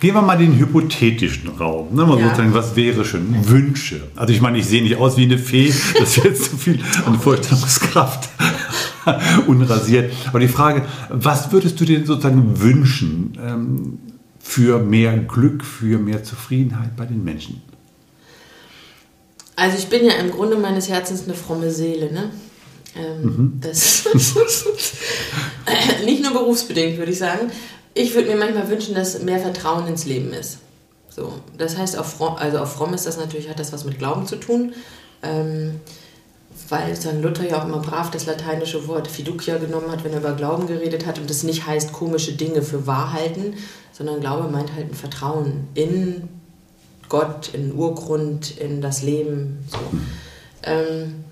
[0.00, 1.94] Gehen wir mal den hypothetischen Raum.
[1.94, 2.04] Ne?
[2.04, 2.24] Mal ja.
[2.24, 3.48] sozusagen, was wäre schön?
[3.48, 4.02] Wünsche.
[4.14, 6.80] Also ich meine, ich sehe nicht aus wie eine Fee, das ist jetzt zu viel
[7.06, 8.28] an Vorstellungskraft
[9.46, 10.12] unrasiert.
[10.28, 13.98] Aber die Frage, was würdest du dir sozusagen wünschen ähm,
[14.38, 17.62] für mehr Glück, für mehr Zufriedenheit bei den Menschen?
[19.56, 22.30] Also ich bin ja im Grunde meines Herzens eine fromme Seele, ne?
[22.94, 23.60] Ähm, mhm.
[23.60, 24.04] Das
[26.04, 27.50] nicht nur berufsbedingt, würde ich sagen.
[27.94, 30.58] Ich würde mir manchmal wünschen, dass mehr Vertrauen ins Leben ist.
[31.08, 33.98] So, das heißt, auf fromm, also auf fromm ist das natürlich, hat das was mit
[33.98, 34.74] Glauben zu tun.
[35.22, 35.80] Ähm,
[36.68, 40.20] weil dann Luther ja auch immer brav das lateinische Wort Fiducia genommen hat, wenn er
[40.20, 43.54] über Glauben geredet hat und das nicht heißt komische Dinge für wahr halten,
[43.92, 46.28] sondern Glaube meint halt ein Vertrauen in
[47.08, 49.64] Gott, in den Urgrund, in das Leben.
[49.70, 49.78] So.
[50.62, 51.24] Ähm,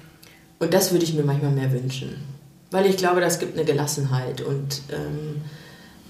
[0.59, 2.17] und das würde ich mir manchmal mehr wünschen.
[2.71, 5.43] Weil ich glaube, das gibt eine Gelassenheit und, ähm,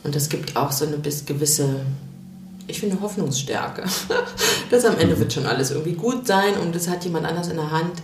[0.02, 1.80] und das gibt auch so eine gewisse,
[2.66, 3.84] ich finde, Hoffnungsstärke.
[4.70, 7.56] dass am Ende wird schon alles irgendwie gut sein und es hat jemand anders in
[7.56, 8.02] der Hand.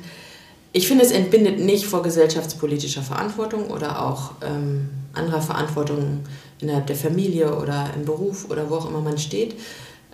[0.72, 6.20] Ich finde, es entbindet nicht vor gesellschaftspolitischer Verantwortung oder auch ähm, anderer Verantwortung
[6.60, 9.56] innerhalb der Familie oder im Beruf oder wo auch immer man steht.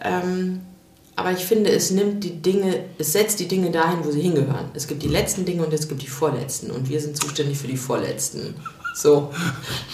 [0.02, 0.60] Ähm,
[1.16, 4.70] aber ich finde, es nimmt die Dinge, es setzt die Dinge dahin, wo sie hingehören.
[4.74, 6.70] Es gibt die letzten Dinge und es gibt die vorletzten.
[6.70, 8.54] Und wir sind zuständig für die vorletzten.
[8.94, 9.30] So.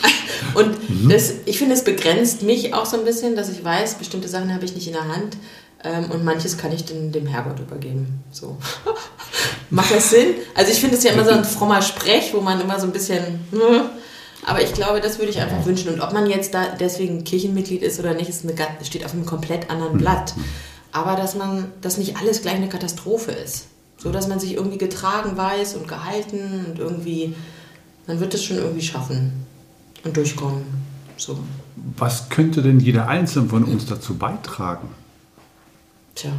[0.55, 1.09] Und mhm.
[1.09, 4.53] das, ich finde, es begrenzt mich auch so ein bisschen, dass ich weiß, bestimmte Sachen
[4.53, 5.37] habe ich nicht in der Hand.
[5.85, 8.23] Ähm, und manches kann ich dem, dem Herrgott übergeben.
[8.31, 8.57] So.
[9.71, 10.35] Macht das Sinn?
[10.55, 12.93] Also ich finde es ja immer so ein frommer Sprech, wo man immer so ein
[12.93, 13.41] bisschen...
[14.45, 15.93] Aber ich glaube, das würde ich einfach wünschen.
[15.93, 18.55] Und ob man jetzt da deswegen Kirchenmitglied ist oder nicht, ist eine,
[18.85, 20.35] steht auf einem komplett anderen Blatt.
[20.93, 23.67] Aber dass man, dass nicht alles gleich eine Katastrophe ist.
[23.97, 27.35] So dass man sich irgendwie getragen weiß und gehalten und irgendwie,
[28.07, 29.33] man wird es schon irgendwie schaffen
[30.05, 30.65] und durchkommen.
[31.17, 31.39] So.
[31.97, 34.89] Was könnte denn jeder Einzelne von uns dazu beitragen?
[36.15, 36.33] Tja.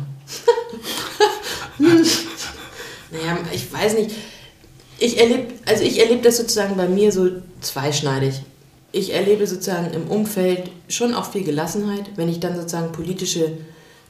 [1.80, 4.12] naja, ich weiß nicht.
[5.00, 7.30] Ich erlebe, also ich erlebe das sozusagen bei mir so
[7.62, 8.42] zweischneidig.
[8.92, 13.58] Ich erlebe sozusagen im Umfeld schon auch viel Gelassenheit, wenn ich dann sozusagen politische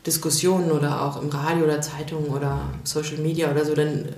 [0.05, 4.09] Diskussionen oder auch im Radio oder Zeitungen oder Social Media oder so, dann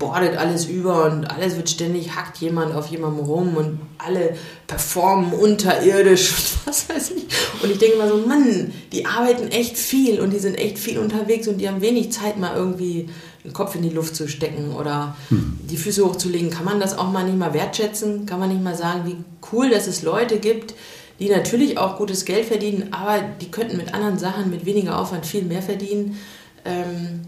[0.00, 5.32] bordet alles über und alles wird ständig, hackt jemand auf jemandem rum und alle performen
[5.32, 6.32] unterirdisch,
[6.64, 7.24] was weiß ich.
[7.62, 10.98] Und ich denke mal so, Mann, die arbeiten echt viel und die sind echt viel
[10.98, 13.08] unterwegs und die haben wenig Zeit, mal irgendwie
[13.44, 15.58] den Kopf in die Luft zu stecken oder hm.
[15.68, 16.50] die Füße hochzulegen.
[16.50, 18.26] Kann man das auch mal nicht mal wertschätzen?
[18.26, 19.16] Kann man nicht mal sagen, wie
[19.52, 20.74] cool, dass es Leute gibt,
[21.20, 25.26] die natürlich auch gutes Geld verdienen, aber die könnten mit anderen Sachen, mit weniger Aufwand
[25.26, 26.18] viel mehr verdienen.
[26.64, 27.20] Ähm,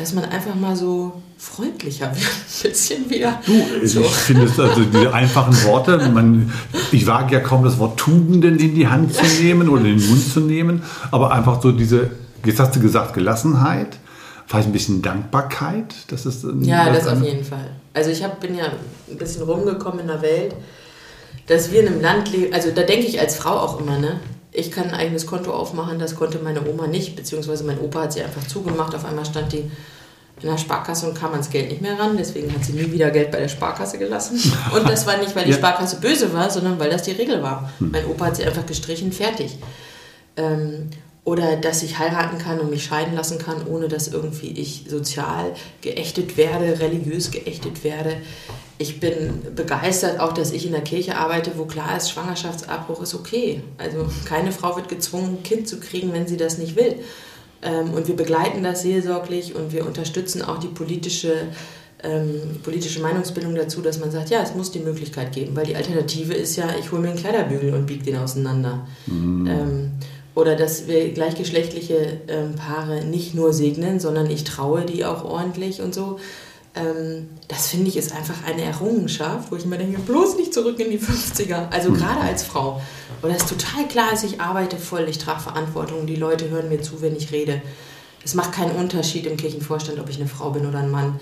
[0.00, 3.38] dass man einfach mal so freundlicher wird, ein bisschen wieder.
[3.44, 4.00] Du, so.
[4.00, 6.50] ich finde es also diese einfachen Worte, man,
[6.90, 10.08] ich wage ja kaum das Wort Tugenden in die Hand zu nehmen oder in den
[10.08, 12.10] Mund zu nehmen, aber einfach so diese,
[12.46, 13.98] jetzt hast du gesagt, Gelassenheit,
[14.46, 15.94] vielleicht ein bisschen Dankbarkeit.
[16.08, 17.70] Das ist ja, das auf jeden Fall.
[17.92, 18.66] Also ich hab, bin ja
[19.10, 20.54] ein bisschen rumgekommen in der Welt
[21.50, 24.20] dass wir in einem Land leben, also da denke ich als Frau auch immer, ne?
[24.52, 28.12] ich kann ein eigenes Konto aufmachen, das konnte meine Oma nicht, beziehungsweise mein Opa hat
[28.12, 28.94] sie einfach zugemacht.
[28.94, 29.70] Auf einmal stand die
[30.42, 32.16] in der Sparkasse und kam ans Geld nicht mehr ran.
[32.16, 34.40] Deswegen hat sie nie wieder Geld bei der Sparkasse gelassen.
[34.74, 35.58] Und das war nicht, weil die ja.
[35.58, 37.70] Sparkasse böse war, sondern weil das die Regel war.
[37.78, 37.90] Hm.
[37.90, 39.58] Mein Opa hat sie einfach gestrichen, fertig.
[40.38, 40.88] Ähm,
[41.24, 45.52] oder dass ich heiraten kann und mich scheiden lassen kann, ohne dass irgendwie ich sozial
[45.82, 48.16] geächtet werde, religiös geächtet werde.
[48.80, 53.14] Ich bin begeistert auch, dass ich in der Kirche arbeite, wo klar ist, Schwangerschaftsabbruch ist
[53.14, 53.62] okay.
[53.76, 56.94] Also keine Frau wird gezwungen, ein Kind zu kriegen, wenn sie das nicht will.
[57.60, 61.48] Ähm, und wir begleiten das seelsorglich und wir unterstützen auch die politische,
[62.02, 65.76] ähm, politische Meinungsbildung dazu, dass man sagt, ja, es muss die Möglichkeit geben, weil die
[65.76, 68.86] Alternative ist ja, ich hole mir einen Kleiderbügel und biege den auseinander.
[69.06, 69.46] Mhm.
[69.46, 69.90] Ähm,
[70.34, 75.82] oder dass wir gleichgeschlechtliche ähm, Paare nicht nur segnen, sondern ich traue die auch ordentlich
[75.82, 76.18] und so.
[76.74, 80.78] Ähm, das finde ich ist einfach eine Errungenschaft, wo ich immer denke, bloß nicht zurück
[80.78, 81.68] in die 50er.
[81.70, 81.96] Also mhm.
[81.96, 82.80] gerade als Frau.
[83.22, 86.68] Und das ist total klar ist, ich arbeite voll, ich trage Verantwortung, die Leute hören
[86.68, 87.60] mir zu, wenn ich rede.
[88.24, 91.18] Es macht keinen Unterschied im Kirchenvorstand, ob ich eine Frau bin oder ein Mann.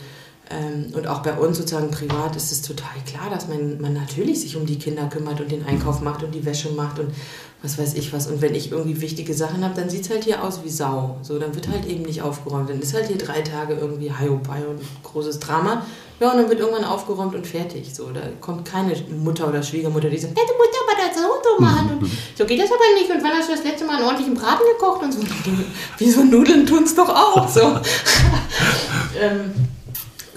[0.50, 4.40] Ähm, und auch bei uns sozusagen privat ist es total klar, dass man, man natürlich
[4.40, 7.12] sich um die Kinder kümmert und den Einkauf macht und die Wäsche macht und
[7.62, 8.28] was weiß ich was.
[8.28, 11.18] Und wenn ich irgendwie wichtige Sachen habe, dann sieht es halt hier aus wie Sau.
[11.22, 12.70] So, dann wird halt eben nicht aufgeräumt.
[12.70, 15.84] Dann ist halt hier drei Tage irgendwie Haiopai und großes Drama.
[16.20, 17.94] Ja, und dann wird irgendwann aufgeräumt und fertig.
[17.94, 21.62] So, da kommt keine Mutter oder Schwiegermutter, die sagt, ja, du musst aber das so
[21.62, 21.98] machen.
[21.98, 23.10] Und so geht das aber nicht.
[23.10, 25.02] Und wann hast du das letzte Mal einen ordentlichen Braten gekocht?
[25.02, 25.20] Und so,
[25.98, 27.48] wieso Nudeln tun es doch auch.
[27.48, 27.60] So.
[29.20, 29.52] ähm,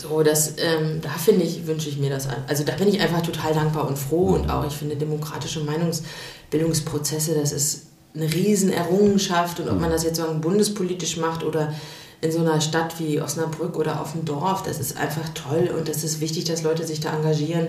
[0.02, 2.44] so, das, ähm, da finde ich, wünsche ich mir das an.
[2.48, 7.36] Also da bin ich einfach total dankbar und froh und auch, ich finde, demokratische Meinungsbildungsprozesse,
[7.36, 7.84] das ist
[8.16, 11.74] eine Riesenerrungenschaft und ob man das jetzt so bundespolitisch macht oder
[12.22, 15.88] in so einer Stadt wie Osnabrück oder auf dem Dorf, das ist einfach toll und
[15.88, 17.68] das ist wichtig, dass Leute sich da engagieren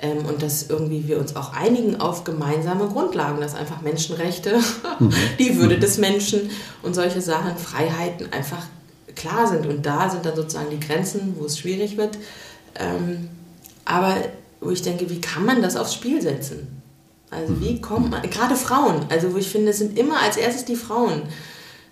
[0.00, 4.58] ähm, und dass irgendwie wir uns auch einigen auf gemeinsame Grundlagen, dass einfach Menschenrechte,
[4.98, 5.12] mhm.
[5.38, 6.50] die Würde des Menschen
[6.82, 8.62] und solche Sachen, Freiheiten einfach
[9.16, 9.66] klar sind.
[9.66, 12.18] Und da sind dann sozusagen die Grenzen, wo es schwierig wird.
[12.78, 13.28] Ähm,
[13.84, 14.16] aber
[14.60, 16.82] wo ich denke, wie kann man das aufs Spiel setzen?
[17.30, 17.82] Also wie mhm.
[17.82, 21.22] kommt man, gerade Frauen, also wo ich finde, es sind immer als erstes die Frauen,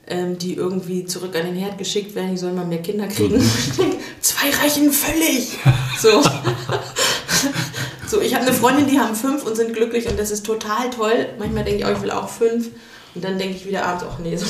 [0.06, 3.40] ähm, die irgendwie zurück an den Herd geschickt werden, die sollen mal mehr Kinder kriegen.
[3.58, 5.58] Ich denke, zwei reichen völlig.
[5.98, 6.22] So.
[8.06, 10.90] so, ich habe eine Freundin, die haben fünf und sind glücklich und das ist total
[10.90, 11.28] toll.
[11.38, 12.68] Manchmal denke ich, oh, ich will auch fünf.
[13.14, 14.46] Und dann denke ich wieder abends, ach nee, so.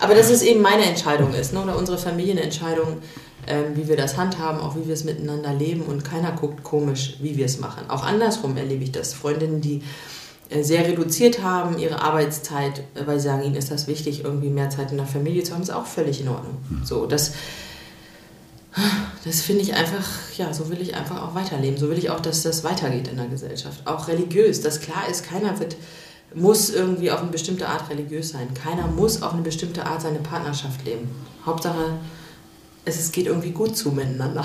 [0.00, 1.62] Aber dass es eben meine Entscheidung ist, ne?
[1.62, 2.98] oder unsere Familienentscheidung,
[3.46, 7.16] ähm, wie wir das handhaben, auch wie wir es miteinander leben und keiner guckt komisch,
[7.20, 7.88] wie wir es machen.
[7.88, 9.14] Auch andersrum erlebe ich das.
[9.14, 9.82] Freundinnen, die
[10.50, 14.50] äh, sehr reduziert haben, ihre Arbeitszeit, äh, weil sie sagen, ihnen ist das wichtig, irgendwie
[14.50, 16.58] mehr Zeit in der Familie zu haben, ist auch völlig in Ordnung.
[16.84, 17.32] So, das,
[19.24, 20.06] das finde ich einfach,
[20.36, 21.78] ja, so will ich einfach auch weiterleben.
[21.78, 23.86] So will ich auch, dass das weitergeht in der Gesellschaft.
[23.86, 25.76] Auch religiös, dass klar ist, keiner wird
[26.34, 28.48] muss irgendwie auf eine bestimmte Art religiös sein.
[28.54, 31.08] Keiner muss auf eine bestimmte Art seine Partnerschaft leben.
[31.44, 31.98] Hauptsache,
[32.84, 34.44] es, geht irgendwie gut zu miteinander.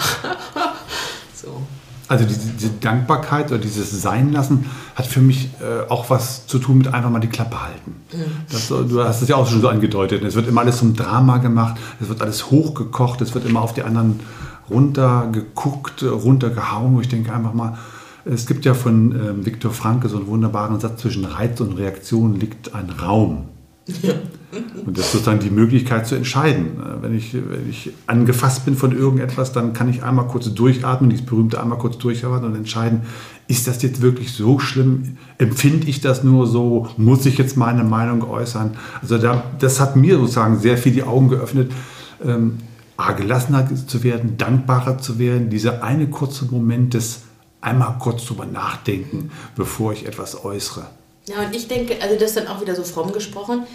[1.35, 1.61] so.
[2.07, 6.79] Also diese, diese, Dankbarkeit oder dieses Seinlassen hat für mich äh, auch was zu tun
[6.79, 7.95] mit einfach mal die Klappe halten.
[8.11, 8.23] Mhm.
[8.51, 10.23] Das, du hast es ja auch schon so angedeutet.
[10.23, 13.73] Es wird immer alles zum Drama gemacht, es wird alles hochgekocht, es wird immer auf
[13.73, 14.19] die anderen
[14.69, 17.77] runtergeguckt, runtergehauen, wo ich denke einfach mal,
[18.25, 22.39] es gibt ja von ähm, Viktor Franke so einen wunderbaren Satz, zwischen Reiz und Reaktion
[22.39, 23.45] liegt ein Raum.
[24.01, 24.13] Ja.
[24.85, 26.79] Und das ist sozusagen die Möglichkeit zu entscheiden.
[26.79, 31.09] Äh, wenn ich, wenn ich angefasst bin von irgendetwas, dann kann ich einmal kurz durchatmen,
[31.09, 33.01] dieses berühmte einmal kurz durchatmen und entscheiden,
[33.47, 35.17] ist das jetzt wirklich so schlimm?
[35.37, 36.87] Empfinde ich das nur so?
[36.97, 38.71] Muss ich jetzt meine Meinung äußern?
[39.01, 41.71] Also da, das hat mir sozusagen sehr viel die Augen geöffnet,
[42.23, 42.59] ähm,
[43.17, 45.49] gelassener zu werden, dankbarer zu werden.
[45.49, 47.23] Dieser eine kurze Moment des
[47.63, 50.87] einmal kurz drüber nachdenken, bevor ich etwas äußere.
[51.27, 53.65] Ja, und ich denke, also das dann auch wieder so fromm gesprochen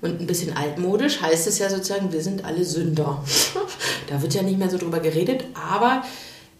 [0.00, 3.22] und ein bisschen altmodisch, heißt es ja sozusagen, wir sind alle Sünder.
[4.08, 6.02] da wird ja nicht mehr so drüber geredet, aber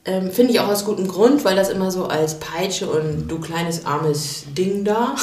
[0.05, 3.40] ähm, finde ich auch aus gutem Grund, weil das immer so als Peitsche und du
[3.40, 5.14] kleines armes Ding da.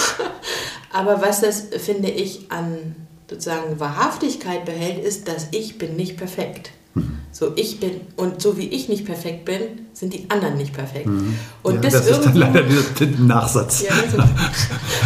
[0.91, 2.95] aber was das, finde ich, an
[3.29, 6.71] sozusagen Wahrhaftigkeit behält, ist, dass ich bin nicht perfekt.
[7.39, 9.61] So ich bin und so wie ich nicht perfekt bin,
[9.93, 11.05] sind die anderen nicht perfekt.
[11.05, 11.39] Mhm.
[11.63, 13.81] Und ja, das ist dann leider der Nachsatz.
[13.81, 14.17] Ja, so.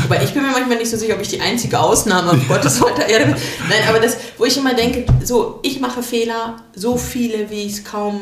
[0.02, 2.80] Wobei ich bin mir manchmal nicht so sicher, ob ich die einzige Ausnahme auf Gottes
[2.80, 3.36] Mutter Erde bin.
[3.70, 7.84] Nein, aber das, wo ich immer denke, so ich mache Fehler, so viele, wie es
[7.84, 8.20] kaum,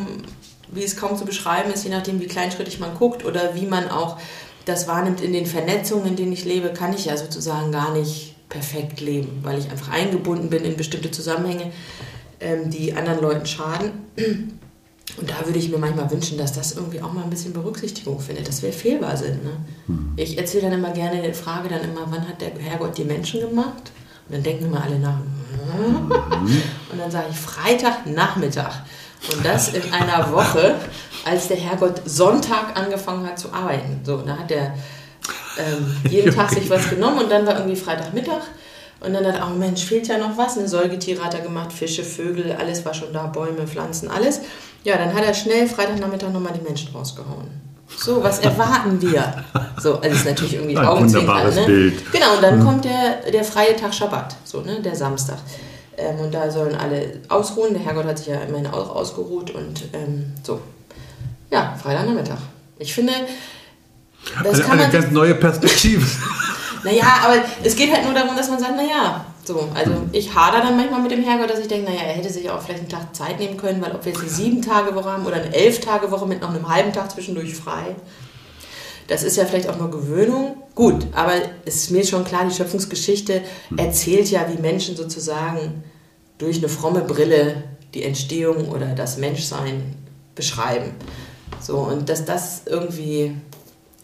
[0.74, 3.90] wie es kaum zu beschreiben ist, je nachdem, wie kleinschrittig man guckt oder wie man
[3.90, 4.18] auch
[4.66, 8.36] das wahrnimmt in den Vernetzungen, in denen ich lebe, kann ich ja sozusagen gar nicht
[8.50, 11.72] perfekt leben, weil ich einfach eingebunden bin in bestimmte Zusammenhänge
[12.42, 13.92] ähm, die anderen Leuten schaden.
[15.18, 18.20] Und da würde ich mir manchmal wünschen, dass das irgendwie auch mal ein bisschen Berücksichtigung
[18.20, 19.44] findet, dass wir fehlbar sind.
[19.44, 19.52] Ne?
[19.88, 20.14] Hm.
[20.16, 23.92] Ich erzähle dann immer gerne, frage dann immer, wann hat der Herrgott die Menschen gemacht?
[24.28, 25.18] Und dann denken immer alle nach.
[25.18, 26.12] Mhm.
[26.92, 28.84] Und dann sage ich Freitagnachmittag.
[29.34, 30.76] Und das in einer Woche,
[31.26, 34.00] als der Herrgott Sonntag angefangen hat zu arbeiten.
[34.04, 34.74] So, da hat er
[35.58, 38.42] ähm, jeden Tag sich was genommen und dann war irgendwie Freitagmittag.
[39.02, 40.58] Und dann hat er, oh Mensch, fehlt ja noch was.
[40.58, 44.42] Eine Säugetiere hat er gemacht, Fische, Vögel, alles war schon da, Bäume, Pflanzen, alles.
[44.84, 47.48] Ja, dann hat er schnell Freitagnachmittag nochmal die Menschen rausgehauen.
[47.98, 49.44] So, was erwarten wir?
[49.80, 51.66] So, also ist natürlich irgendwie Ein wunderbares ne?
[51.66, 52.12] Bild.
[52.12, 52.64] Genau, und dann mhm.
[52.64, 55.38] kommt der, der freie Tag Schabbat, so, ne, der Samstag.
[55.98, 57.74] Ähm, und da sollen alle ausruhen.
[57.74, 60.62] Der Herrgott hat sich ja immerhin auch ausgeruht und ähm, so.
[61.50, 62.38] Ja, Freitagnachmittag.
[62.78, 63.14] Ich finde,
[64.44, 64.86] das eine, kann man.
[64.86, 66.06] Eine ganz neue Perspektive.
[66.84, 70.62] naja, aber es geht halt nur darum, dass man sagt, naja, so, also ich hader
[70.62, 72.90] dann manchmal mit dem Herrgott, dass ich denke, naja, er hätte sich auch vielleicht einen
[72.90, 75.54] Tag Zeit nehmen können, weil ob wir jetzt eine sieben Tage Woche haben oder eine
[75.54, 77.96] elf Tage Woche mit noch einem halben Tag zwischendurch frei,
[79.08, 80.58] das ist ja vielleicht auch nur Gewöhnung.
[80.74, 81.34] Gut, aber
[81.66, 83.42] es ist mir schon klar, die Schöpfungsgeschichte
[83.76, 85.84] erzählt ja, wie Menschen sozusagen
[86.38, 87.64] durch eine fromme Brille
[87.94, 89.96] die Entstehung oder das Menschsein
[90.34, 90.92] beschreiben.
[91.60, 93.36] So, und dass das irgendwie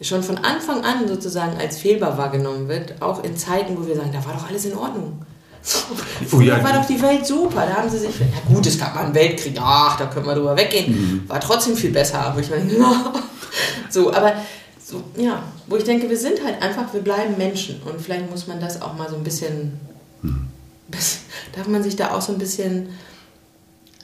[0.00, 4.12] schon von Anfang an sozusagen als fehlbar wahrgenommen wird, auch in Zeiten, wo wir sagen,
[4.12, 5.20] da war doch alles in Ordnung.
[5.60, 6.64] Früher oh ja.
[6.64, 7.66] war doch die Welt super.
[7.66, 10.34] Da haben sie sich, ja gut, es gab mal einen Weltkrieg, ach, da können wir
[10.34, 10.92] drüber weggehen.
[10.92, 11.28] Mhm.
[11.28, 12.32] War trotzdem viel besser.
[12.34, 12.70] Wo ich meine,
[13.90, 14.34] so, aber
[14.82, 17.82] so, ja, wo ich denke, wir sind halt einfach, wir bleiben Menschen.
[17.82, 19.78] Und vielleicht muss man das auch mal so ein bisschen,
[20.22, 20.48] mhm.
[21.56, 22.90] darf man sich da auch so ein bisschen,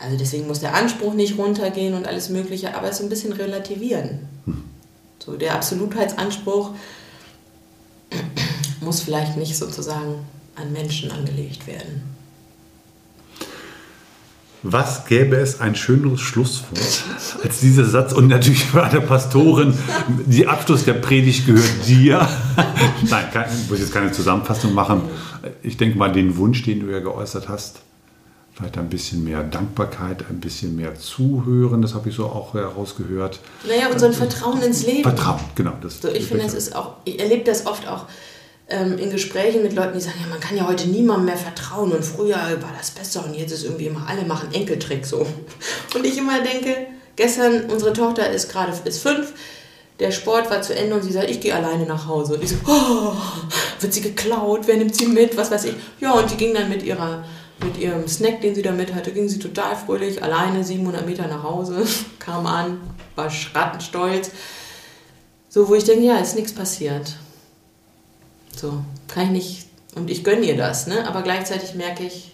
[0.00, 3.32] also deswegen muss der Anspruch nicht runtergehen und alles Mögliche, aber es so ein bisschen
[3.32, 4.28] relativieren.
[5.24, 6.72] So der Absolutheitsanspruch
[8.80, 12.02] muss vielleicht nicht sozusagen an Menschen angelegt werden.
[14.62, 17.04] Was gäbe es ein schöneres Schlusswort
[17.42, 18.14] als dieser Satz?
[18.14, 19.76] Und natürlich war der Pastorin,
[20.26, 22.26] die Abschluss der Predigt gehört dir.
[23.08, 23.26] Nein,
[23.62, 25.02] ich muss jetzt keine Zusammenfassung machen.
[25.62, 27.80] Ich denke mal, den Wunsch, den du ja geäußert hast,
[28.54, 33.40] vielleicht ein bisschen mehr Dankbarkeit, ein bisschen mehr Zuhören, das habe ich so auch herausgehört.
[33.66, 35.02] Naja, und so ein Vertrauen ins Leben.
[35.02, 35.72] Vertrauen, genau.
[35.80, 38.06] Das so, ich finde, es ist auch, ich erlebe das oft auch
[38.68, 41.92] ähm, in Gesprächen mit Leuten, die sagen, ja, man kann ja heute niemandem mehr vertrauen
[41.92, 45.26] und früher war das besser und jetzt ist irgendwie immer, alle machen Enkeltrick so.
[45.94, 46.86] Und ich immer denke,
[47.16, 49.32] gestern, unsere Tochter ist gerade ist fünf,
[50.00, 52.34] der Sport war zu Ende und sie sagt, ich gehe alleine nach Hause.
[52.34, 53.12] Und ich so, oh,
[53.80, 55.74] wird sie geklaut, wer nimmt sie mit, was weiß ich.
[56.00, 57.24] Ja, und die ging dann mit ihrer
[57.62, 61.26] mit ihrem Snack, den sie da mit hatte, ging sie total fröhlich, alleine 700 Meter
[61.26, 61.86] nach Hause,
[62.18, 62.80] kam an,
[63.14, 64.30] war schrattenstolz.
[65.48, 67.16] So, wo ich denke, ja, ist nichts passiert.
[68.56, 71.06] So, kann ich nicht, und ich gönne ihr das, ne?
[71.06, 72.32] aber gleichzeitig merke ich,